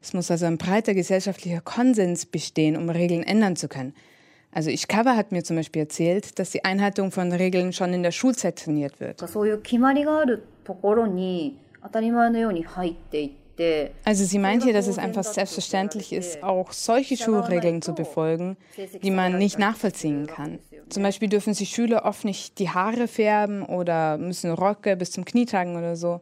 [0.02, 3.94] Es muss also ein breiter gesellschaftlicher Konsens bestehen, um Regeln ändern zu können.
[4.50, 8.10] Also Ishikawa hat mir zum Beispiel erzählt, dass die Einhaltung von Regeln schon in der
[8.10, 9.20] Schulzeit trainiert wird.
[14.04, 18.56] Also sie meint hier, dass es einfach selbstverständlich ist, auch solche Schulregeln zu befolgen,
[19.02, 20.58] die man nicht nachvollziehen kann.
[20.88, 25.24] Zum Beispiel dürfen sich Schüler oft nicht die Haare färben oder müssen Röcke bis zum
[25.24, 26.20] Knie tragen oder so.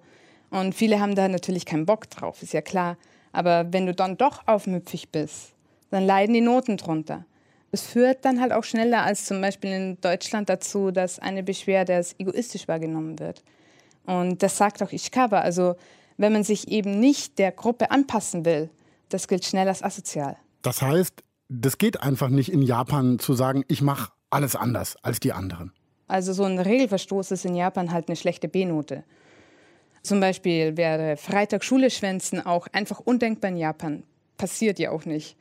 [0.50, 2.96] Und viele haben da natürlich keinen Bock drauf, ist ja klar.
[3.32, 5.52] Aber wenn du dann doch aufmüpfig bist,
[5.90, 7.24] dann leiden die Noten drunter.
[7.72, 11.94] Es führt dann halt auch schneller als zum Beispiel in Deutschland dazu, dass eine Beschwerde
[11.94, 13.44] als egoistisch wahrgenommen wird.
[14.06, 15.40] Und das sagt auch Ishikawa.
[15.40, 15.76] Also
[16.16, 18.70] wenn man sich eben nicht der Gruppe anpassen will,
[19.08, 20.36] das gilt schnell als asozial.
[20.62, 25.20] Das heißt, das geht einfach nicht in Japan zu sagen, ich mache alles anders als
[25.20, 25.72] die anderen.
[26.08, 29.04] Also so ein Regelverstoß ist in Japan halt eine schlechte B-Note.
[30.02, 34.02] Zum Beispiel wäre Freitag Schule schwänzen auch einfach undenkbar in Japan.
[34.38, 35.36] Passiert ja auch nicht.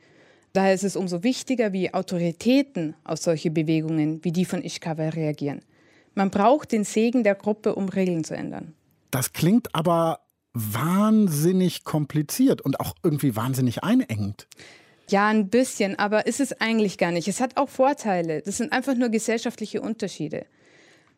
[0.52, 5.62] Daher ist es umso wichtiger, wie Autoritäten auf solche Bewegungen wie die von Ishikawa reagieren.
[6.14, 8.74] Man braucht den Segen der Gruppe, um Regeln zu ändern.
[9.10, 10.20] Das klingt aber
[10.52, 14.48] wahnsinnig kompliziert und auch irgendwie wahnsinnig einengend.
[15.08, 17.28] Ja, ein bisschen, aber ist es eigentlich gar nicht.
[17.28, 18.42] Es hat auch Vorteile.
[18.42, 20.46] Das sind einfach nur gesellschaftliche Unterschiede.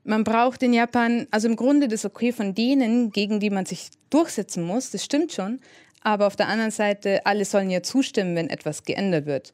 [0.05, 3.91] Man braucht in Japan, also im Grunde das Okay von denen, gegen die man sich
[4.11, 5.61] durchsetzen muss, das stimmt schon.
[6.03, 9.53] Aber auf der anderen Seite, alle sollen ja zustimmen, wenn etwas geändert wird.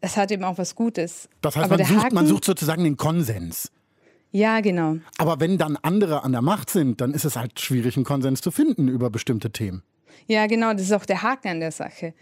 [0.00, 1.28] Das hat eben auch was Gutes.
[1.40, 3.70] Das heißt, man sucht, Haken, man sucht sozusagen den Konsens.
[4.32, 4.96] Ja, genau.
[5.18, 8.40] Aber wenn dann andere an der Macht sind, dann ist es halt schwierig, einen Konsens
[8.40, 9.82] zu finden über bestimmte Themen.
[10.26, 12.12] Ja, genau, das ist auch der Haken an der Sache.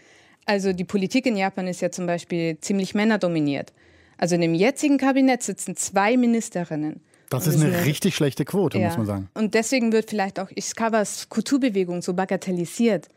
[0.45, 3.73] Also die Politik in Japan ist ja zum Beispiel ziemlich männerdominiert.
[4.17, 7.01] Also in dem jetzigen Kabinett sitzen zwei Ministerinnen.
[7.29, 8.87] Das ist eine, richtig schlechte Quote, ja.
[8.87, 9.29] muss man sagen.
[9.33, 13.07] Und deswegen wird vielleicht auch Ishikawas Kulturbewegung so bagatellisiert.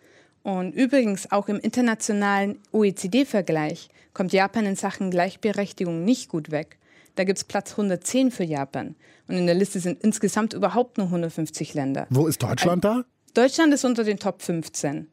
[0.42, 6.78] Und übrigens auch im internationalen OECD-Vergleich kommt Japan in Sachen Gleichberechtigung nicht gut weg.
[7.16, 8.94] Da gibt es Platz 110 für Japan.
[9.26, 12.06] Und in der Liste sind insgesamt überhaupt nur 150 Länder.
[12.10, 13.04] Wo ist Deutschland da?
[13.34, 15.08] Deutschland ist unter den Top 15.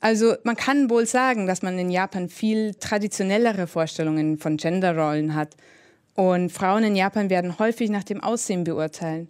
[0.00, 5.56] Also man kann wohl sagen, dass man in Japan viel traditionellere Vorstellungen von Genderrollen hat.
[6.14, 9.28] Und Frauen in Japan werden häufig nach dem Aussehen beurteilen.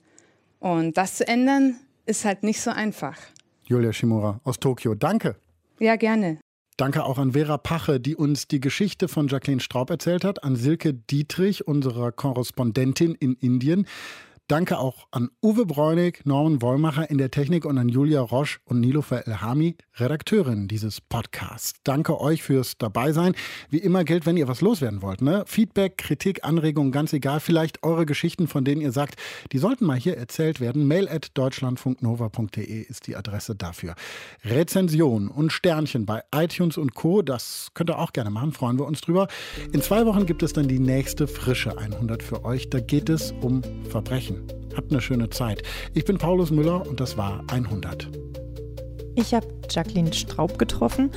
[0.60, 1.76] Und das zu ändern,
[2.06, 3.16] ist halt nicht so einfach.
[3.64, 5.36] Julia Shimura aus Tokio, danke.
[5.78, 6.38] Ja, gerne.
[6.76, 10.56] Danke auch an Vera Pache, die uns die Geschichte von Jacqueline Straub erzählt hat, an
[10.56, 13.86] Silke Dietrich, unserer Korrespondentin in Indien.
[14.46, 18.78] Danke auch an Uwe Bräunig, Norman Wollmacher in der Technik und an Julia Roche und
[18.78, 21.80] Nilofer Elhami, Redakteurin dieses Podcasts.
[21.82, 23.34] Danke euch fürs Dabeisein.
[23.70, 25.44] Wie immer gilt, wenn ihr was loswerden wollt, ne?
[25.46, 27.40] Feedback, Kritik, Anregungen, ganz egal.
[27.40, 29.14] Vielleicht eure Geschichten, von denen ihr sagt,
[29.50, 30.86] die sollten mal hier erzählt werden.
[30.86, 33.94] Mail at deutschlandfunknova.de ist die Adresse dafür.
[34.44, 37.22] Rezension und Sternchen bei iTunes und Co.
[37.22, 39.26] Das könnt ihr auch gerne machen, freuen wir uns drüber.
[39.72, 42.68] In zwei Wochen gibt es dann die nächste frische 100 für euch.
[42.68, 44.33] Da geht es um Verbrechen.
[44.76, 45.62] Habt eine schöne Zeit.
[45.94, 48.08] Ich bin Paulus Müller und das war 100.
[49.14, 51.10] Ich habe Jacqueline Straub getroffen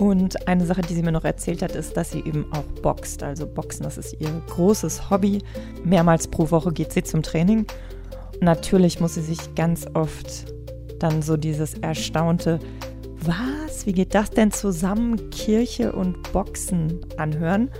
[0.00, 3.22] und eine Sache, die sie mir noch erzählt hat, ist, dass sie eben auch boxt.
[3.22, 5.40] Also Boxen, das ist ihr großes Hobby.
[5.84, 7.66] Mehrmals pro Woche geht sie zum Training.
[8.40, 10.52] Natürlich muss sie sich ganz oft
[10.98, 12.58] dann so dieses erstaunte,
[13.20, 17.70] was, wie geht das denn zusammen, Kirche und Boxen anhören.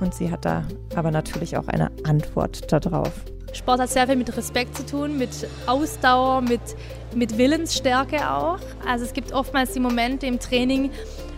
[0.00, 3.12] Und sie hat da aber natürlich auch eine Antwort darauf.
[3.52, 5.30] Sport hat sehr viel mit Respekt zu tun, mit
[5.66, 6.60] Ausdauer, mit,
[7.14, 8.58] mit Willensstärke auch.
[8.86, 10.90] Also es gibt oftmals die Momente im Training,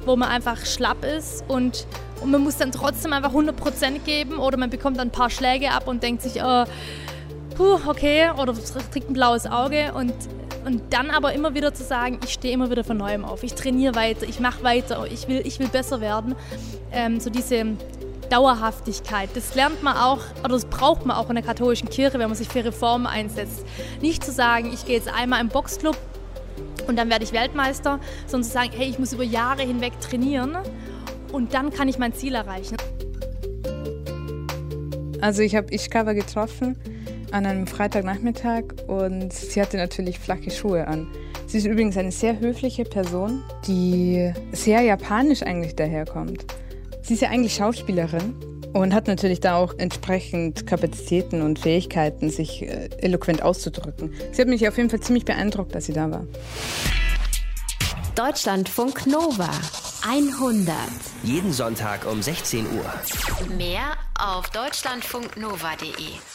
[0.04, 1.86] wo man einfach schlapp ist und,
[2.20, 5.70] und man muss dann trotzdem einfach 100% geben oder man bekommt dann ein paar Schläge
[5.70, 6.64] ab und denkt sich, oh,
[7.56, 8.54] puh, okay, oder
[8.90, 10.12] kriegt ein blaues Auge und,
[10.64, 13.54] und dann aber immer wieder zu sagen, ich stehe immer wieder von Neuem auf, ich
[13.54, 16.34] trainiere weiter, ich mache weiter, ich will, ich will besser werden.
[16.92, 17.66] Ähm, so diese
[18.32, 19.28] Dauerhaftigkeit.
[19.34, 22.34] Das lernt man auch, oder das braucht man auch in der katholischen Kirche, wenn man
[22.34, 23.66] sich für Reformen einsetzt.
[24.00, 25.96] Nicht zu sagen, ich gehe jetzt einmal im Boxclub
[26.86, 30.56] und dann werde ich Weltmeister, sondern zu sagen, hey, ich muss über Jahre hinweg trainieren
[31.30, 32.76] und dann kann ich mein Ziel erreichen.
[35.20, 36.78] Also ich habe Ishikawa getroffen
[37.32, 41.06] an einem Freitagnachmittag und sie hatte natürlich flache Schuhe an.
[41.46, 46.46] Sie ist übrigens eine sehr höfliche Person, die sehr japanisch eigentlich daherkommt.
[47.03, 48.34] Sie ist ja eigentlich Schauspielerin
[48.72, 54.14] und hat natürlich da auch entsprechend Kapazitäten und Fähigkeiten, sich äh, eloquent auszudrücken.
[54.32, 56.26] Sie hat mich auf jeden Fall ziemlich beeindruckt, dass sie da war.
[58.14, 59.50] Deutschlandfunk Nova
[60.09, 60.74] 100.
[61.22, 63.57] Jeden Sonntag um 16 Uhr.
[63.57, 66.31] Mehr auf deutschlandfunknova.de.